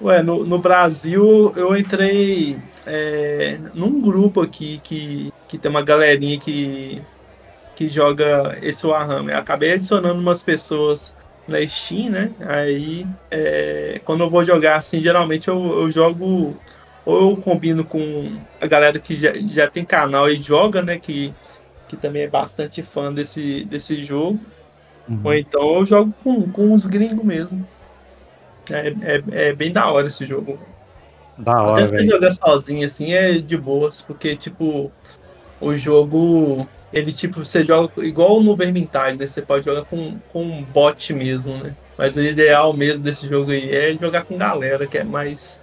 Ué, 0.00 0.24
no, 0.24 0.44
no 0.44 0.58
Brasil 0.58 1.52
eu 1.54 1.76
entrei 1.76 2.58
é, 2.84 3.60
num 3.74 4.00
grupo 4.00 4.40
aqui 4.40 4.80
que, 4.82 5.32
que 5.46 5.56
tem 5.56 5.70
uma 5.70 5.82
galerinha 5.82 6.36
que, 6.36 7.00
que 7.76 7.88
joga 7.88 8.58
esse 8.60 8.84
Warhammer. 8.84 9.36
Acabei 9.36 9.74
adicionando 9.74 10.20
umas 10.20 10.42
pessoas 10.42 11.14
na 11.46 11.66
Steam, 11.66 12.10
né? 12.10 12.30
Aí 12.40 13.06
é, 13.30 14.00
quando 14.04 14.22
eu 14.24 14.30
vou 14.30 14.44
jogar 14.44 14.76
assim, 14.76 15.02
geralmente 15.02 15.48
eu, 15.48 15.80
eu 15.80 15.90
jogo 15.90 16.56
ou 17.04 17.30
eu 17.30 17.36
combino 17.36 17.84
com 17.84 18.38
a 18.60 18.66
galera 18.66 18.98
que 18.98 19.16
já, 19.16 19.32
já 19.34 19.68
tem 19.68 19.84
canal 19.84 20.28
e 20.28 20.40
joga, 20.40 20.82
né? 20.82 20.98
Que, 20.98 21.34
que 21.88 21.96
também 21.96 22.22
é 22.22 22.28
bastante 22.28 22.82
fã 22.82 23.12
desse, 23.12 23.64
desse 23.64 24.00
jogo. 24.00 24.38
Uhum. 25.08 25.20
Ou 25.24 25.34
então 25.34 25.74
eu 25.76 25.86
jogo 25.86 26.14
com, 26.22 26.48
com 26.50 26.72
os 26.72 26.86
gringos 26.86 27.24
mesmo. 27.24 27.66
É, 28.70 28.88
é, 28.88 29.48
é, 29.48 29.52
bem 29.52 29.72
da 29.72 29.90
hora 29.90 30.06
esse 30.06 30.24
jogo. 30.24 30.58
Da 31.36 31.60
hora, 31.60 31.84
Até 31.84 31.88
você 31.88 32.08
jogar 32.08 32.30
sozinho 32.30 32.86
assim 32.86 33.12
é 33.12 33.32
de 33.32 33.56
boas, 33.56 34.00
porque 34.00 34.36
tipo, 34.36 34.92
o 35.60 35.76
jogo. 35.76 36.68
Ele 36.92 37.10
tipo, 37.10 37.44
você 37.44 37.64
joga 37.64 37.90
igual 38.04 38.42
no 38.42 38.54
Vermintide, 38.54 39.18
né? 39.18 39.26
Você 39.26 39.40
pode 39.40 39.64
jogar 39.64 39.84
com, 39.84 40.18
com 40.30 40.42
um 40.42 40.62
bot 40.62 41.14
mesmo, 41.14 41.56
né? 41.56 41.74
Mas 41.96 42.16
o 42.16 42.20
ideal 42.20 42.72
mesmo 42.74 43.00
desse 43.00 43.28
jogo 43.28 43.50
aí 43.50 43.70
é 43.70 43.96
jogar 43.98 44.24
com 44.24 44.36
galera, 44.36 44.86
que 44.86 44.98
é 44.98 45.04
mais. 45.04 45.60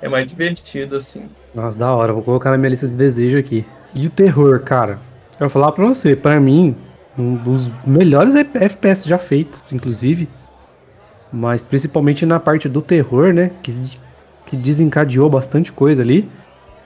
É 0.00 0.08
mais 0.08 0.26
divertido, 0.26 0.96
assim. 0.96 1.28
Nossa, 1.54 1.78
da 1.78 1.94
hora, 1.94 2.12
vou 2.12 2.22
colocar 2.22 2.50
na 2.50 2.58
minha 2.58 2.70
lista 2.70 2.88
de 2.88 2.96
desejo 2.96 3.38
aqui. 3.38 3.64
E 3.94 4.06
o 4.06 4.10
terror, 4.10 4.60
cara? 4.60 4.98
Eu 5.32 5.40
vou 5.40 5.48
falar 5.48 5.72
pra 5.72 5.86
você, 5.86 6.14
pra 6.14 6.38
mim, 6.38 6.76
um 7.18 7.36
dos 7.36 7.70
melhores 7.86 8.34
FPS 8.34 9.08
já 9.08 9.18
feitos, 9.18 9.62
inclusive. 9.72 10.28
Mas 11.32 11.62
principalmente 11.62 12.26
na 12.26 12.38
parte 12.38 12.68
do 12.68 12.82
terror, 12.82 13.32
né? 13.32 13.50
Que, 13.62 13.72
que 14.46 14.56
desencadeou 14.56 15.28
bastante 15.30 15.72
coisa 15.72 16.02
ali. 16.02 16.28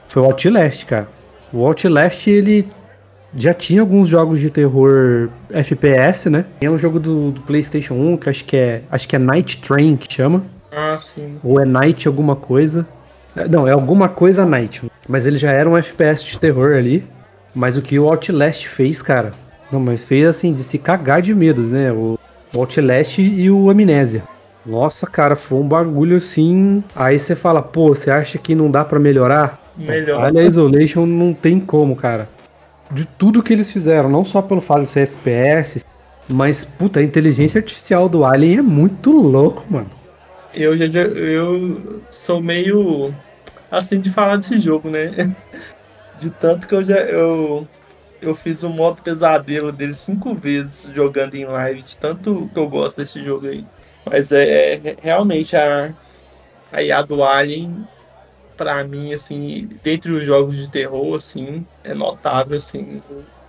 Foi 0.09 0.23
o 0.23 0.27
Outlast, 0.27 0.85
cara. 0.87 1.09
O 1.53 1.67
Outlast, 1.67 2.27
ele 2.29 2.69
já 3.35 3.53
tinha 3.53 3.81
alguns 3.81 4.09
jogos 4.09 4.41
de 4.41 4.51
terror 4.51 5.29
FPS, 5.51 6.31
né? 6.31 6.45
Tem 6.61 6.69
um 6.69 6.79
jogo 6.79 6.99
do, 6.99 7.31
do, 7.31 7.41
PlayStation 7.43 7.95
1 7.95 8.17
que 8.17 8.29
acho 8.29 8.45
que 8.45 8.57
é 8.57 8.83
acho 8.91 9.09
que 9.09 9.17
é 9.17 9.19
Night 9.19 9.61
Train 9.61 9.97
que 9.97 10.13
chama. 10.13 10.45
Ah, 10.73 10.97
sim. 10.99 11.37
Ou 11.43 11.61
é 11.61 11.65
Night 11.65 12.07
alguma 12.07 12.37
coisa. 12.37 12.87
Não, 13.51 13.69
é 13.69 13.73
alguma 13.73 14.09
coisa 14.09 14.45
Night. 14.45 14.91
Mas 15.09 15.27
ele 15.27 15.39
já 15.39 15.53
era 15.53 15.69
um 15.69 15.77
FPS 15.77 16.25
de 16.25 16.39
terror 16.39 16.75
ali. 16.75 17.07
Mas 17.55 17.77
o 17.77 17.83
que 17.83 17.99
o 17.99 18.09
Outlast 18.09 18.67
fez, 18.67 19.03
cara? 19.03 19.33
Não, 19.71 19.81
mas 19.81 20.05
fez 20.05 20.27
assim 20.27 20.53
de 20.53 20.63
se 20.63 20.79
cagar 20.79 21.21
de 21.23 21.35
medos, 21.35 21.69
né? 21.69 21.93
O 21.93 22.19
Outlast 22.55 23.19
e 23.19 23.51
o 23.51 23.71
Amnésia. 23.71 24.23
Nossa, 24.65 25.07
cara, 25.07 25.35
foi 25.35 25.59
um 25.59 25.67
bagulho 25.67 26.17
assim. 26.17 26.83
Aí 26.95 27.19
você 27.19 27.35
fala, 27.35 27.63
pô, 27.63 27.89
você 27.89 28.11
acha 28.11 28.39
que 28.39 28.55
não 28.55 28.71
dá 28.71 28.85
para 28.85 28.99
melhorar? 28.99 29.59
Melhor. 29.77 30.21
Olha, 30.21 30.41
a 30.41 30.45
Isolation 30.45 31.07
não 31.07 31.33
tem 31.33 31.59
como, 31.59 31.97
cara. 31.97 32.29
De 32.91 33.07
tudo 33.07 33.43
que 33.43 33.53
eles 33.53 33.71
fizeram, 33.71 34.09
não 34.09 34.25
só 34.25 34.41
pelo 34.41 34.61
fato 34.61 34.83
de 34.83 34.89
ser 34.89 35.01
FPS, 35.01 35.85
mas, 36.29 36.65
puta, 36.65 37.01
a 37.01 37.03
inteligência 37.03 37.59
artificial 37.59 38.09
do 38.09 38.25
Alien 38.25 38.59
é 38.59 38.63
muito 38.63 39.11
louco, 39.11 39.65
mano. 39.69 39.91
Eu 40.55 40.77
já, 40.77 41.01
eu 41.03 42.03
sou 42.11 42.43
meio 42.43 43.15
assim 43.71 44.01
de 44.01 44.11
falar 44.11 44.37
desse 44.37 44.59
jogo, 44.59 44.91
né? 44.91 45.35
De 46.19 46.31
tanto 46.31 46.67
que 46.67 46.75
eu 46.75 46.83
já 46.83 46.97
eu, 46.97 47.65
eu 48.21 48.35
fiz 48.35 48.65
o 48.65 48.69
modo 48.69 49.01
pesadelo 49.01 49.71
dele 49.71 49.95
cinco 49.95 50.35
vezes 50.35 50.93
jogando 50.93 51.37
em 51.37 51.45
live, 51.45 51.81
de 51.81 51.97
tanto 51.97 52.51
que 52.53 52.59
eu 52.59 52.69
gosto 52.69 52.97
desse 52.97 53.25
jogo 53.25 53.47
aí. 53.47 53.65
Mas 54.05 54.33
é, 54.33 54.75
é 54.75 54.97
realmente 55.01 55.57
a, 55.57 55.95
a 56.73 56.83
IA 56.83 57.03
do 57.03 57.23
Alien, 57.23 57.87
pra 58.59 58.83
mim, 58.85 59.15
assim, 59.15 59.69
dentre 59.83 60.11
os 60.11 60.25
jogos 60.25 60.57
de 60.57 60.69
terror, 60.69 61.17
assim, 61.17 61.65
é 61.85 61.95
notável, 61.95 62.57
assim. 62.57 63.01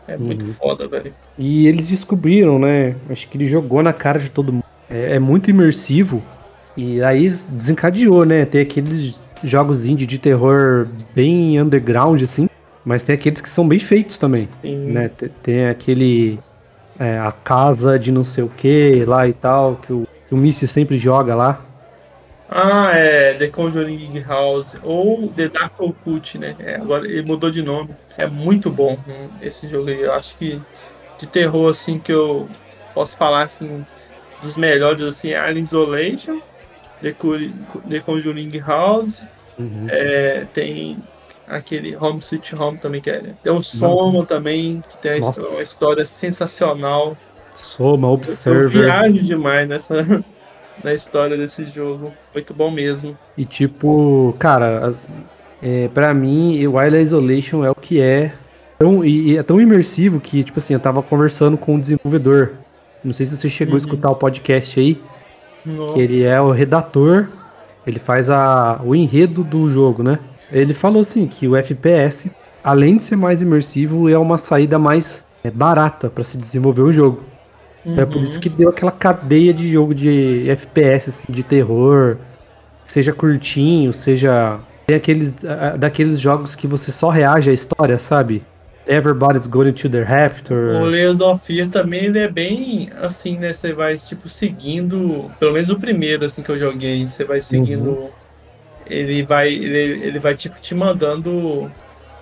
É 0.07 0.15
muito 0.15 0.45
uhum. 0.45 0.53
foda, 0.53 0.87
velho. 0.87 1.13
E 1.37 1.67
eles 1.67 1.89
descobriram, 1.89 2.57
né? 2.59 2.95
Acho 3.09 3.27
que 3.27 3.37
ele 3.37 3.47
jogou 3.47 3.83
na 3.83 3.91
cara 3.91 4.19
de 4.19 4.29
todo 4.29 4.53
mundo. 4.53 4.63
É, 4.89 5.15
é 5.15 5.19
muito 5.19 5.49
imersivo. 5.49 6.23
E 6.77 7.03
aí 7.03 7.27
desencadeou, 7.49 8.23
né? 8.23 8.45
Tem 8.45 8.61
aqueles 8.61 9.19
jogos 9.43 9.85
indie 9.85 10.05
de 10.05 10.17
terror 10.17 10.87
bem 11.13 11.59
underground, 11.59 12.21
assim. 12.21 12.47
Mas 12.85 13.03
tem 13.03 13.15
aqueles 13.15 13.41
que 13.41 13.49
são 13.49 13.67
bem 13.67 13.79
feitos 13.79 14.17
também. 14.17 14.47
Sim. 14.61 14.91
Né? 14.91 15.09
Tem, 15.09 15.29
tem 15.43 15.67
aquele. 15.67 16.39
É, 16.97 17.17
a 17.17 17.31
casa 17.31 17.97
de 17.97 18.11
não 18.11 18.23
sei 18.23 18.43
o 18.43 18.49
que 18.49 19.05
lá 19.05 19.25
e 19.25 19.31
tal, 19.31 19.75
que 19.75 19.93
o 19.93 20.05
que 20.29 20.35
o 20.35 20.51
sempre 20.67 20.97
joga 20.97 21.33
lá. 21.35 21.65
Ah, 22.51 22.91
é 22.93 23.35
The 23.35 23.47
Conjuring 23.49 24.23
House 24.23 24.75
ou 24.83 25.27
The 25.27 25.49
Dark 25.49 25.79
Occult, 25.79 26.39
né? 26.39 26.55
É, 26.57 26.75
agora 26.75 27.05
ele 27.05 27.21
mudou 27.21 27.51
de 27.51 27.62
nome. 27.62 27.91
É 28.17 28.25
muito 28.25 28.71
bom 28.71 28.97
hum, 29.07 29.29
esse 29.39 29.69
jogo 29.69 29.89
aí. 29.89 30.01
Eu 30.01 30.13
acho 30.13 30.35
que 30.35 30.59
de 31.19 31.27
terror 31.27 31.69
assim 31.69 31.99
que 31.99 32.12
eu 32.12 32.49
posso 32.95 33.15
falar 33.17 33.43
assim 33.43 33.85
dos 34.41 34.57
melhores 34.57 35.03
assim, 35.03 35.33
Alien 35.33 35.63
Isolation, 35.63 36.41
The, 37.01 37.15
The 37.88 37.99
Conjuring 37.99 38.57
House, 38.59 39.23
uhum. 39.57 39.85
é, 39.89 40.47
tem 40.51 40.97
aquele 41.47 41.95
Home 41.95 42.19
Sweet 42.19 42.55
Home 42.55 42.77
também 42.79 43.01
que 43.01 43.12
é. 43.12 43.21
Tem 43.43 43.51
o 43.51 43.62
Soma 43.62 44.25
também 44.25 44.81
que 44.89 44.97
tem 44.97 45.21
uma 45.21 45.31
história 45.62 46.05
sensacional. 46.05 47.15
Soma, 47.53 48.09
Observer. 48.09 48.63
Eu, 48.63 48.69
viajo 48.69 49.21
demais 49.21 49.67
nessa 49.67 50.23
na 50.83 50.93
história 50.93 51.37
desse 51.37 51.65
jogo. 51.65 52.13
Muito 52.33 52.53
bom 52.53 52.71
mesmo. 52.71 53.17
E 53.37 53.45
tipo, 53.45 54.35
cara, 54.39 54.93
é, 55.61 55.87
para 55.89 56.13
mim, 56.13 56.65
o 56.65 56.77
Wild 56.77 56.97
Isolation 56.97 57.63
é 57.63 57.69
o 57.69 57.75
que 57.75 58.01
é. 58.01 58.33
Tão, 58.77 59.03
e, 59.03 59.31
e, 59.31 59.37
é 59.37 59.43
tão 59.43 59.59
imersivo 59.59 60.19
que, 60.19 60.43
tipo 60.43 60.59
assim, 60.59 60.73
eu 60.73 60.79
tava 60.79 61.03
conversando 61.03 61.57
com 61.57 61.75
o 61.75 61.79
desenvolvedor. 61.79 62.53
Não 63.03 63.13
sei 63.13 63.25
se 63.25 63.35
você 63.35 63.49
chegou 63.49 63.73
uhum. 63.73 63.77
a 63.77 63.79
escutar 63.79 64.09
o 64.09 64.15
podcast 64.15 64.79
aí. 64.79 65.01
Que 65.93 65.99
ele 65.99 66.23
é 66.23 66.39
o 66.39 66.51
redator. 66.51 67.27
Ele 67.85 67.99
faz 67.99 68.29
a, 68.29 68.79
o 68.83 68.95
enredo 68.95 69.43
do 69.43 69.69
jogo, 69.69 70.03
né? 70.03 70.19
Ele 70.51 70.73
falou 70.73 71.01
assim 71.01 71.27
que 71.27 71.47
o 71.47 71.55
FPS, 71.55 72.31
além 72.63 72.97
de 72.97 73.03
ser 73.03 73.15
mais 73.15 73.41
imersivo, 73.41 74.09
é 74.09 74.17
uma 74.17 74.37
saída 74.37 74.79
mais 74.79 75.27
é, 75.43 75.51
barata 75.51 76.09
para 76.09 76.23
se 76.23 76.37
desenvolver 76.37 76.81
o 76.81 76.93
jogo. 76.93 77.23
Uhum. 77.85 77.93
Então 77.93 78.03
é 78.03 78.05
por 78.05 78.21
isso 78.21 78.39
que 78.39 78.49
deu 78.49 78.69
aquela 78.69 78.91
cadeia 78.91 79.53
de 79.53 79.69
jogo 79.71 79.93
de 79.93 80.49
FPS, 80.49 81.09
assim, 81.09 81.31
de 81.31 81.43
terror. 81.43 82.17
Seja 82.85 83.13
curtinho, 83.13 83.93
seja. 83.93 84.59
Tem 84.87 84.95
aqueles. 84.95 85.35
Daqueles 85.77 86.19
jogos 86.19 86.55
que 86.55 86.67
você 86.67 86.91
só 86.91 87.09
reage 87.09 87.49
à 87.49 87.53
história, 87.53 87.99
sabe? 87.99 88.43
Everybody's 88.87 89.45
going 89.45 89.71
to 89.73 89.87
the 89.87 90.01
Raptor. 90.01 90.81
O 90.81 90.85
Layers 90.85 91.19
of 91.19 91.45
Fear 91.45 91.69
também 91.69 92.05
ele 92.05 92.17
é 92.17 92.27
bem 92.27 92.89
assim, 92.99 93.37
né? 93.37 93.53
Você 93.53 93.71
vai, 93.71 93.97
tipo, 93.97 94.27
seguindo. 94.27 95.31
Pelo 95.39 95.53
menos 95.53 95.69
o 95.69 95.77
primeiro, 95.77 96.25
assim, 96.25 96.41
que 96.41 96.49
eu 96.49 96.57
joguei. 96.57 97.07
Você 97.07 97.23
vai 97.23 97.39
seguindo. 97.39 97.91
Uhum. 97.91 98.09
Ele 98.87 99.21
vai. 99.21 99.49
Ele, 99.53 100.07
ele 100.07 100.19
vai, 100.19 100.33
tipo, 100.33 100.59
te 100.59 100.73
mandando 100.73 101.71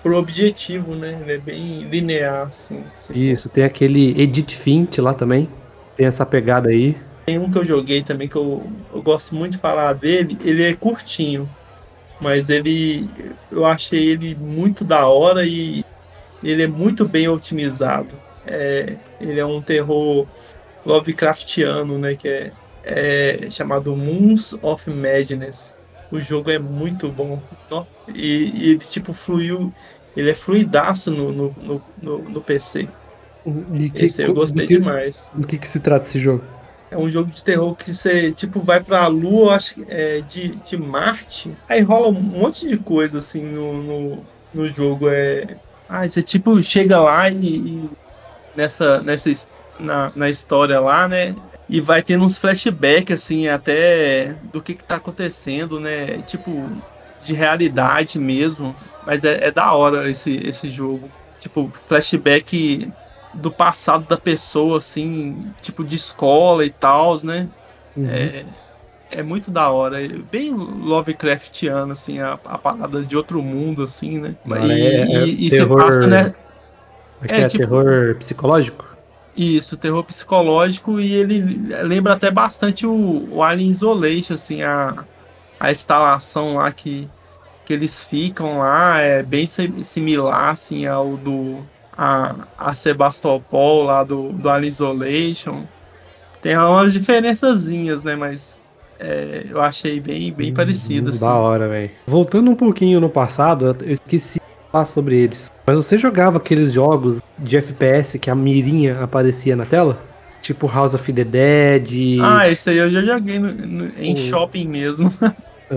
por 0.02 0.12
objetivo, 0.14 0.94
né? 0.94 1.18
Ele 1.20 1.32
é 1.32 1.38
bem 1.38 1.80
linear, 1.80 2.48
assim. 2.48 2.84
Isso, 3.14 3.44
for. 3.44 3.54
tem 3.54 3.64
aquele 3.64 4.20
Edit 4.20 4.56
Fint 4.56 4.98
lá 4.98 5.12
também. 5.12 5.48
Tem 5.96 6.06
essa 6.06 6.24
pegada 6.24 6.68
aí. 6.68 6.96
Tem 7.26 7.38
um 7.38 7.50
que 7.50 7.58
eu 7.58 7.64
joguei 7.64 8.02
também 8.02 8.28
que 8.28 8.36
eu, 8.36 8.66
eu 8.94 9.02
gosto 9.02 9.34
muito 9.34 9.52
de 9.52 9.58
falar 9.58 9.92
dele. 9.92 10.38
Ele 10.42 10.64
é 10.64 10.74
curtinho, 10.74 11.48
mas 12.20 12.48
ele 12.48 13.08
eu 13.50 13.66
achei 13.66 14.08
ele 14.10 14.34
muito 14.34 14.84
da 14.84 15.06
hora 15.06 15.44
e 15.44 15.84
ele 16.42 16.62
é 16.62 16.66
muito 16.66 17.06
bem 17.06 17.28
otimizado. 17.28 18.14
É, 18.46 18.96
ele 19.20 19.38
é 19.38 19.44
um 19.44 19.60
terror 19.60 20.26
Lovecraftiano, 20.86 21.98
né? 21.98 22.14
Que 22.14 22.28
é, 22.28 22.52
é 22.84 23.50
chamado 23.50 23.94
Moons 23.94 24.56
of 24.62 24.88
Madness. 24.88 25.74
O 26.10 26.18
jogo 26.18 26.50
é 26.50 26.58
muito 26.58 27.08
bom. 27.08 27.40
E, 28.14 28.50
e 28.54 28.70
ele, 28.70 28.78
tipo, 28.78 29.12
fluiu. 29.12 29.72
Ele 30.16 30.30
é 30.30 30.34
fluidaço 30.34 31.10
no, 31.10 31.30
no, 31.30 31.54
no, 31.62 31.82
no, 32.02 32.18
no 32.30 32.40
PC. 32.40 32.88
E 33.72 33.90
que, 33.90 34.04
esse 34.04 34.22
eu 34.22 34.34
gostei 34.34 34.66
que, 34.66 34.78
demais. 34.78 35.22
Do 35.34 35.46
que, 35.46 35.58
que 35.58 35.68
se 35.68 35.80
trata 35.80 36.06
esse 36.06 36.18
jogo? 36.18 36.42
É 36.90 36.96
um 36.96 37.10
jogo 37.10 37.30
de 37.30 37.44
terror 37.44 37.74
que 37.74 37.92
você, 37.92 38.32
tipo, 38.32 38.60
vai 38.60 38.82
pra 38.82 39.06
Lua, 39.06 39.56
acho 39.56 39.74
que 39.74 39.84
é 39.88 40.20
de, 40.22 40.48
de 40.48 40.76
Marte. 40.76 41.54
Aí 41.68 41.82
rola 41.82 42.08
um 42.08 42.12
monte 42.12 42.66
de 42.66 42.78
coisa, 42.78 43.18
assim, 43.18 43.46
no, 43.46 43.82
no, 43.82 44.24
no 44.54 44.68
jogo. 44.68 45.08
É. 45.08 45.56
Ah, 45.88 46.08
você 46.08 46.22
tipo 46.22 46.62
chega 46.62 47.00
lá 47.00 47.30
e, 47.30 47.56
e 47.56 47.90
nessa, 48.56 49.00
nessa 49.02 49.30
na, 49.78 50.10
na 50.14 50.30
história 50.30 50.80
lá, 50.80 51.06
né? 51.06 51.34
E 51.68 51.80
vai 51.80 52.02
tendo 52.02 52.24
uns 52.24 52.38
flashbacks, 52.38 53.22
assim, 53.22 53.46
até 53.48 54.36
do 54.52 54.62
que, 54.62 54.74
que 54.74 54.84
tá 54.84 54.96
acontecendo, 54.96 55.78
né? 55.78 56.18
Tipo, 56.26 56.70
de 57.22 57.34
realidade 57.34 58.18
mesmo. 58.18 58.74
Mas 59.06 59.22
é, 59.22 59.48
é 59.48 59.50
da 59.50 59.72
hora 59.74 60.08
esse, 60.08 60.36
esse 60.44 60.70
jogo. 60.70 61.10
Tipo, 61.40 61.70
flashback 61.86 62.90
do 63.34 63.50
passado 63.50 64.06
da 64.06 64.16
pessoa, 64.16 64.78
assim, 64.78 65.52
tipo, 65.60 65.84
de 65.84 65.96
escola 65.96 66.64
e 66.64 66.70
tal, 66.70 67.18
né? 67.22 67.48
Uhum. 67.96 68.08
É, 68.08 68.44
é 69.10 69.22
muito 69.22 69.50
da 69.50 69.70
hora. 69.70 70.02
É 70.02 70.08
bem 70.08 70.54
Lovecraftiano, 70.54 71.92
assim, 71.92 72.18
a, 72.18 72.38
a 72.44 72.58
parada 72.58 73.02
de 73.02 73.16
outro 73.16 73.42
mundo, 73.42 73.84
assim, 73.84 74.18
né? 74.18 74.36
e, 74.46 74.82
é, 74.82 75.00
é 75.00 75.26
e, 75.26 75.50
terror... 75.50 75.80
você 75.80 75.84
passa, 75.84 76.06
né? 76.06 76.34
É, 77.22 77.42
é 77.42 77.48
tipo, 77.48 77.58
terror 77.58 78.16
psicológico? 78.16 78.87
Isso, 79.38 79.76
terror 79.76 80.02
psicológico 80.02 80.98
e 80.98 81.14
ele 81.14 81.38
lembra 81.84 82.14
até 82.14 82.28
bastante 82.28 82.84
o, 82.84 83.28
o 83.30 83.40
Alien 83.40 83.70
Isolation, 83.70 84.34
assim, 84.34 84.62
a, 84.62 85.04
a 85.60 85.70
instalação 85.70 86.56
lá 86.56 86.72
que, 86.72 87.08
que 87.64 87.72
eles 87.72 88.02
ficam 88.02 88.58
lá 88.58 88.98
é 88.98 89.22
bem 89.22 89.46
similar, 89.46 90.48
assim, 90.48 90.86
ao 90.86 91.16
do 91.16 91.64
a, 91.96 92.34
a 92.58 92.72
Sebastopol 92.72 93.84
lá 93.84 94.02
do, 94.02 94.32
do 94.32 94.50
Alien 94.50 94.70
Isolation. 94.70 95.62
Tem 96.42 96.58
umas 96.58 96.92
diferençazinhas, 96.92 98.02
né, 98.02 98.16
mas 98.16 98.58
é, 98.98 99.46
eu 99.48 99.62
achei 99.62 100.00
bem, 100.00 100.32
bem 100.32 100.50
hum, 100.50 100.54
parecido, 100.54 101.10
assim. 101.10 101.20
Da 101.20 101.34
hora, 101.34 101.68
velho. 101.68 101.90
Voltando 102.04 102.50
um 102.50 102.56
pouquinho 102.56 102.98
no 102.98 103.08
passado, 103.08 103.76
eu 103.82 103.92
esqueci 103.92 104.37
falar 104.70 104.84
sobre 104.84 105.16
eles. 105.16 105.50
Mas 105.66 105.76
você 105.76 105.98
jogava 105.98 106.38
aqueles 106.38 106.72
jogos 106.72 107.20
de 107.38 107.56
FPS 107.56 108.18
que 108.18 108.30
a 108.30 108.34
mirinha 108.34 109.00
aparecia 109.00 109.54
na 109.54 109.66
tela? 109.66 109.98
Tipo 110.40 110.66
House 110.66 110.94
of 110.94 111.12
the 111.12 111.24
Dead. 111.24 112.20
Ah, 112.22 112.48
esse 112.48 112.70
aí 112.70 112.78
eu 112.78 112.90
já 112.90 113.02
joguei 113.02 113.38
no, 113.38 113.52
no, 113.52 113.90
em 113.98 114.16
shopping 114.16 114.66
mesmo. 114.68 115.12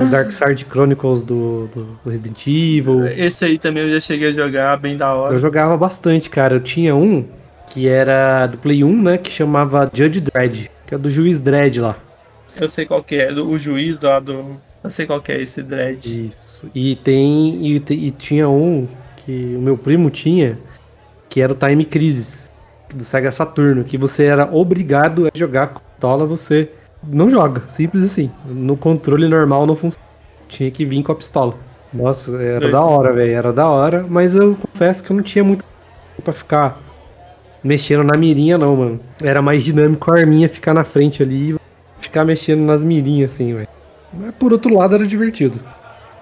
Dark 0.09 0.31
Side 0.31 0.65
Chronicles 0.69 1.23
do, 1.23 1.67
do, 1.67 1.99
Resident 2.05 2.47
Evil. 2.47 3.07
Esse 3.07 3.43
aí 3.43 3.57
também 3.57 3.83
eu 3.83 3.93
já 3.93 3.99
cheguei 3.99 4.29
a 4.29 4.31
jogar, 4.31 4.77
bem 4.77 4.95
da 4.95 5.13
hora. 5.13 5.35
Eu 5.35 5.39
jogava 5.39 5.75
bastante, 5.75 6.29
cara. 6.29 6.55
Eu 6.55 6.61
tinha 6.61 6.95
um 6.95 7.25
que 7.67 7.89
era 7.89 8.47
do 8.47 8.57
Play 8.57 8.83
1, 8.83 9.01
né? 9.01 9.17
Que 9.17 9.29
chamava 9.29 9.89
Judge 9.93 10.21
Dredd, 10.21 10.69
que 10.87 10.95
é 10.95 10.97
do 10.97 11.09
Juiz 11.09 11.41
Dredd 11.41 11.79
lá. 11.79 11.97
Eu 12.59 12.69
sei 12.69 12.85
qual 12.85 13.03
que 13.03 13.15
é, 13.15 13.31
o 13.31 13.57
juiz 13.57 13.99
lá 13.99 14.19
do. 14.19 14.57
Eu 14.83 14.89
sei 14.89 15.05
qual 15.05 15.21
que 15.21 15.31
é 15.31 15.41
esse 15.41 15.61
Dredd. 15.61 16.05
Isso. 16.05 16.69
E 16.73 16.95
tem. 16.95 17.65
E, 17.65 17.75
e 17.89 18.11
tinha 18.11 18.49
um 18.49 18.87
que 19.17 19.55
o 19.55 19.61
meu 19.61 19.77
primo 19.77 20.09
tinha, 20.09 20.57
que 21.29 21.41
era 21.41 21.53
o 21.53 21.55
Time 21.55 21.85
Crisis, 21.85 22.49
do 22.93 23.03
Sega 23.03 23.31
Saturno, 23.31 23.83
que 23.83 23.97
você 23.97 24.25
era 24.25 24.49
obrigado 24.51 25.27
a 25.27 25.37
jogar 25.37 25.67
com 25.67 25.81
pistola, 25.81 26.25
você 26.25 26.69
não 27.03 27.29
joga, 27.29 27.63
simples 27.69 28.03
assim. 28.03 28.31
No 28.45 28.75
controle 28.75 29.27
normal 29.27 29.65
não 29.65 29.75
funciona. 29.75 30.05
Tinha 30.47 30.69
que 30.71 30.85
vir 30.85 31.03
com 31.03 31.11
a 31.11 31.15
pistola. 31.15 31.55
Nossa, 31.93 32.41
era 32.41 32.71
da 32.71 32.81
hora, 32.81 33.13
velho, 33.13 33.33
era 33.33 33.53
da 33.53 33.67
hora, 33.67 34.05
mas 34.07 34.35
eu 34.35 34.55
confesso 34.55 35.03
que 35.03 35.11
eu 35.11 35.15
não 35.15 35.23
tinha 35.23 35.43
muito 35.43 35.63
para 36.23 36.33
ficar 36.33 36.79
mexendo 37.63 38.03
na 38.03 38.17
mirinha 38.17 38.57
não, 38.57 38.75
mano. 38.75 38.99
Era 39.21 39.41
mais 39.41 39.63
dinâmico 39.63 40.11
a 40.11 40.19
arminha 40.19 40.47
ficar 40.47 40.73
na 40.73 40.83
frente 40.83 41.21
ali 41.21 41.51
e 41.51 41.57
ficar 41.99 42.25
mexendo 42.25 42.61
nas 42.61 42.83
mirinhas 42.83 43.33
assim, 43.33 43.53
velho. 43.53 43.67
Mas 44.13 44.33
por 44.35 44.51
outro 44.51 44.75
lado 44.75 44.95
era 44.95 45.05
divertido. 45.05 45.59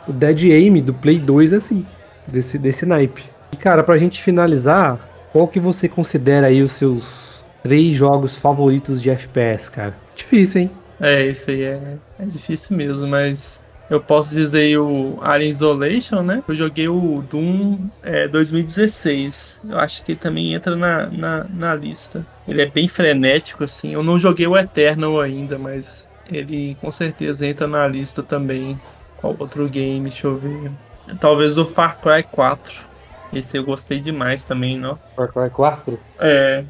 O 0.07 0.13
Dead 0.13 0.51
Aim 0.51 0.81
do 0.81 0.93
Play 0.93 1.19
2 1.19 1.53
é 1.53 1.57
assim 1.57 1.85
desse, 2.27 2.57
desse 2.57 2.85
naipe. 2.85 3.23
E 3.51 3.57
cara, 3.57 3.83
pra 3.83 3.97
gente 3.97 4.21
finalizar, 4.21 4.99
qual 5.31 5.47
que 5.47 5.59
você 5.59 5.87
considera 5.87 6.47
aí 6.47 6.61
os 6.61 6.71
seus 6.73 7.43
três 7.63 7.95
jogos 7.95 8.37
favoritos 8.37 9.01
de 9.01 9.09
FPS, 9.09 9.69
cara? 9.69 9.95
Difícil, 10.15 10.61
hein? 10.61 10.71
É, 10.99 11.25
isso 11.25 11.49
aí 11.49 11.63
é, 11.63 11.97
é 12.19 12.25
difícil 12.25 12.75
mesmo, 12.75 13.07
mas 13.07 13.63
eu 13.89 13.99
posso 13.99 14.33
dizer 14.35 14.77
o 14.77 15.17
Alien 15.21 15.51
Isolation, 15.51 16.21
né? 16.21 16.43
Eu 16.47 16.55
joguei 16.55 16.87
o 16.87 17.23
Doom 17.29 17.79
é, 18.03 18.27
2016. 18.27 19.61
Eu 19.67 19.79
acho 19.79 20.03
que 20.03 20.11
ele 20.11 20.19
também 20.19 20.53
entra 20.53 20.75
na, 20.75 21.07
na, 21.07 21.45
na, 21.45 21.75
lista. 21.75 22.25
Ele 22.47 22.61
é 22.61 22.65
bem 22.65 22.87
frenético, 22.87 23.63
assim. 23.63 23.93
Eu 23.93 24.03
não 24.03 24.19
joguei 24.19 24.45
o 24.45 24.57
Eternal 24.57 25.19
ainda, 25.21 25.57
mas 25.57 26.07
ele 26.31 26.77
com 26.81 26.89
certeza 26.91 27.45
entra 27.45 27.67
na 27.67 27.87
lista 27.87 28.23
também. 28.23 28.79
Qual 29.17 29.35
outro 29.37 29.67
game? 29.67 30.09
Deixa 30.09 30.27
eu 30.27 30.37
ver. 30.37 30.71
Talvez 31.19 31.57
o 31.57 31.65
Far 31.65 31.99
Cry 31.99 32.23
4. 32.23 32.87
Esse 33.33 33.57
eu 33.57 33.63
gostei 33.63 33.99
demais 33.99 34.43
também, 34.43 34.77
não? 34.77 34.97
Far 35.15 35.31
Cry 35.31 35.49
4? 35.49 35.99
É. 36.19 36.63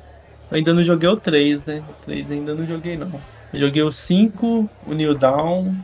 Eu 0.52 0.58
ainda 0.58 0.74
não 0.74 0.84
joguei 0.84 1.08
o 1.08 1.16
3, 1.16 1.64
né? 1.66 1.84
O 1.88 2.06
3 2.06 2.32
ainda 2.32 2.56
não 2.56 2.66
joguei, 2.66 2.98
não. 2.98 3.22
Eu 3.54 3.62
joguei 3.62 3.84
o 3.84 3.92
5, 3.92 4.70
o 4.88 4.94
New 4.94 5.14
Dawn, 5.14 5.76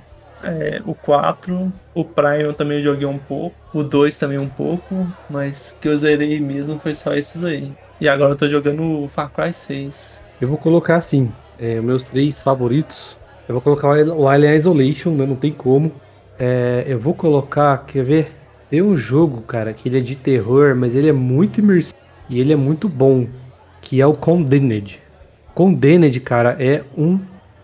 é, 0.44 0.82
o 0.86 0.94
4, 0.94 1.74
o 1.94 2.06
Prime 2.06 2.54
também 2.54 2.78
eu 2.78 2.84
joguei 2.84 3.08
um 3.08 3.18
pouco, 3.18 3.56
o 3.74 3.84
2 3.84 4.18
também 4.18 4.38
um 4.38 4.48
pouco, 4.50 5.08
mas 5.30 5.78
que 5.80 5.88
eu 5.88 5.98
zerei 5.98 6.40
mesmo 6.40 6.80
foi 6.80 6.94
só 6.94 7.14
esses 7.14 7.44
aí. 7.44 7.74
E 8.00 8.08
agora 8.08 8.34
eu 8.34 8.36
tô 8.36 8.48
jogando 8.48 9.04
o 9.04 9.08
Far 9.08 9.32
Cry 9.32 9.52
6. 9.54 10.22
Eu 10.40 10.48
vou 10.48 10.58
colocar 10.58 10.98
assim, 10.98 11.32
é, 11.58 11.80
meus 11.82 12.04
três 12.04 12.42
favoritos. 12.42 13.18
Eu 13.48 13.54
vou 13.54 13.62
colocar 13.62 13.90
o 13.90 14.28
Alien 14.28 14.56
Isolation, 14.56 15.12
né? 15.12 15.26
Não 15.26 15.36
tem 15.36 15.52
como. 15.52 15.92
É, 16.40 16.84
eu 16.88 17.00
vou 17.00 17.14
colocar, 17.14 17.86
quer 17.86 18.04
ver? 18.04 18.32
Tem 18.70 18.82
um 18.82 18.98
jogo, 18.98 19.42
cara, 19.42 19.74
que 19.74 19.88
ele 19.88 20.00
é 20.00 20.02
de 20.02 20.16
terror, 20.16 20.76
mas 20.76 20.96
ele 20.96 21.08
é 21.08 21.14
muito 21.14 21.60
imersivo 21.60 21.96
e 22.30 22.40
ele 22.40 22.52
é 22.52 22.56
muito 22.56 22.90
bom, 22.90 23.28
que 23.82 24.02
é 24.02 24.06
o 24.06 24.14
Condemned. 24.14 25.00
Condemned, 25.54 26.20
cara, 26.22 26.58
é 26.60 26.84
um 26.98 27.20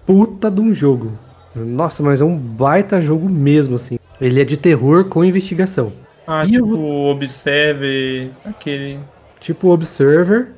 puta 0.06 0.50
de 0.50 0.62
um 0.62 0.74
jogo. 0.74 1.12
Nossa, 1.56 2.02
mas 2.02 2.22
é 2.22 2.26
um 2.26 2.38
baita 2.38 3.02
jogo 3.02 3.28
mesmo, 3.28 3.76
assim. 3.76 4.00
Ele 4.20 4.40
é 4.40 4.46
de 4.46 4.56
terror 4.56 5.06
com 5.06 5.26
investigação. 5.26 5.92
Ah, 6.26 6.46
e 6.46 6.52
tipo 6.52 6.76
o 6.76 7.10
Observer, 7.10 8.30
aquele. 8.46 9.00
Tipo 9.40 9.70
Observer, 9.70 10.50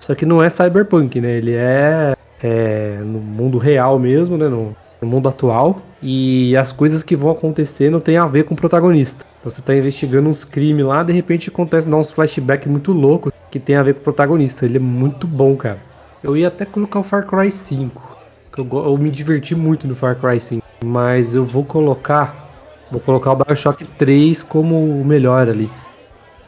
só 0.00 0.14
que 0.14 0.24
não 0.24 0.42
é 0.42 0.48
cyberpunk, 0.48 1.20
né? 1.20 1.36
Ele 1.36 1.52
é, 1.52 2.16
é 2.42 2.98
no 3.04 3.18
mundo 3.18 3.58
real 3.58 3.98
mesmo, 3.98 4.36
né? 4.36 4.48
No, 4.48 4.76
no 5.00 5.08
mundo 5.08 5.28
atual. 5.28 5.82
E 6.02 6.56
as 6.56 6.72
coisas 6.72 7.02
que 7.02 7.16
vão 7.16 7.30
acontecer 7.30 7.90
não 7.90 8.00
tem 8.00 8.16
a 8.16 8.26
ver 8.26 8.44
com 8.44 8.54
o 8.54 8.56
protagonista. 8.56 9.24
Então 9.38 9.50
você 9.50 9.62
tá 9.62 9.74
investigando 9.74 10.28
uns 10.28 10.44
crimes 10.44 10.84
lá, 10.84 11.02
de 11.02 11.12
repente 11.12 11.48
acontece 11.48 11.88
dar 11.88 11.96
uns 11.96 12.12
flashbacks 12.12 12.70
muito 12.70 12.92
loucos 12.92 13.32
que 13.50 13.58
tem 13.58 13.76
a 13.76 13.82
ver 13.82 13.94
com 13.94 14.00
o 14.00 14.04
protagonista. 14.04 14.64
Ele 14.64 14.76
é 14.76 14.80
muito 14.80 15.26
bom, 15.26 15.56
cara. 15.56 15.78
Eu 16.22 16.36
ia 16.36 16.48
até 16.48 16.64
colocar 16.64 17.00
o 17.00 17.02
Far 17.02 17.26
Cry 17.26 17.50
5. 17.50 18.18
Que 18.52 18.60
eu, 18.60 18.68
eu 18.72 18.98
me 18.98 19.10
diverti 19.10 19.54
muito 19.54 19.88
no 19.88 19.96
Far 19.96 20.16
Cry 20.16 20.38
5. 20.38 20.62
Mas 20.84 21.34
eu 21.34 21.44
vou 21.44 21.64
colocar. 21.64 22.48
Vou 22.90 23.00
colocar 23.00 23.32
o 23.32 23.36
Bioshock 23.36 23.84
3 23.84 24.42
como 24.42 25.00
o 25.00 25.04
melhor 25.04 25.48
ali. 25.48 25.70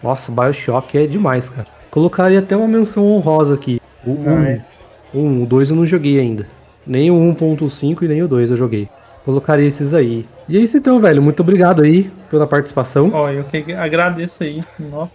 Nossa, 0.02 0.33
Bioshock 0.33 0.98
é 0.98 1.07
demais, 1.07 1.48
cara. 1.48 1.68
Colocaria 1.90 2.40
até 2.40 2.57
uma 2.57 2.66
menção 2.66 3.07
honrosa 3.07 3.55
aqui. 3.55 3.81
O 4.05 4.16
1. 5.14 5.20
Um, 5.20 5.42
o 5.42 5.46
2 5.46 5.70
eu 5.70 5.77
não 5.77 5.87
joguei 5.87 6.18
ainda. 6.18 6.46
Nem 6.87 7.11
o 7.11 7.14
1.5 7.14 8.03
e 8.03 8.09
nem 8.09 8.22
o 8.22 8.29
2 8.29 8.51
eu 8.51 8.57
joguei. 8.57 8.88
Colocaria 9.25 9.66
esses 9.66 9.94
aí. 9.94 10.27
E 10.48 10.57
é 10.57 10.61
isso 10.61 10.77
então, 10.77 10.98
velho. 10.98 11.22
Muito 11.22 11.40
obrigado 11.40 11.83
aí 11.83 12.11
pela 12.31 12.46
participação. 12.46 13.11
Ó, 13.12 13.31
eu 13.31 13.44
que 13.44 13.72
agradeço 13.72 14.42
aí. 14.42 14.64
Ó, 14.92 15.07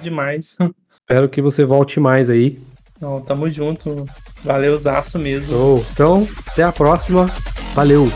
demais. 0.00 0.56
Espero 1.02 1.28
que 1.28 1.42
você 1.42 1.64
volte 1.64 1.98
mais 2.00 2.30
aí. 2.30 2.58
Não, 3.00 3.20
tamo 3.20 3.50
junto. 3.50 4.06
Valeu, 4.44 4.76
zaço 4.76 5.18
mesmo. 5.18 5.48
Show. 5.48 5.86
Então, 5.92 6.26
até 6.48 6.62
a 6.62 6.72
próxima. 6.72 7.26
Valeu. 7.74 8.06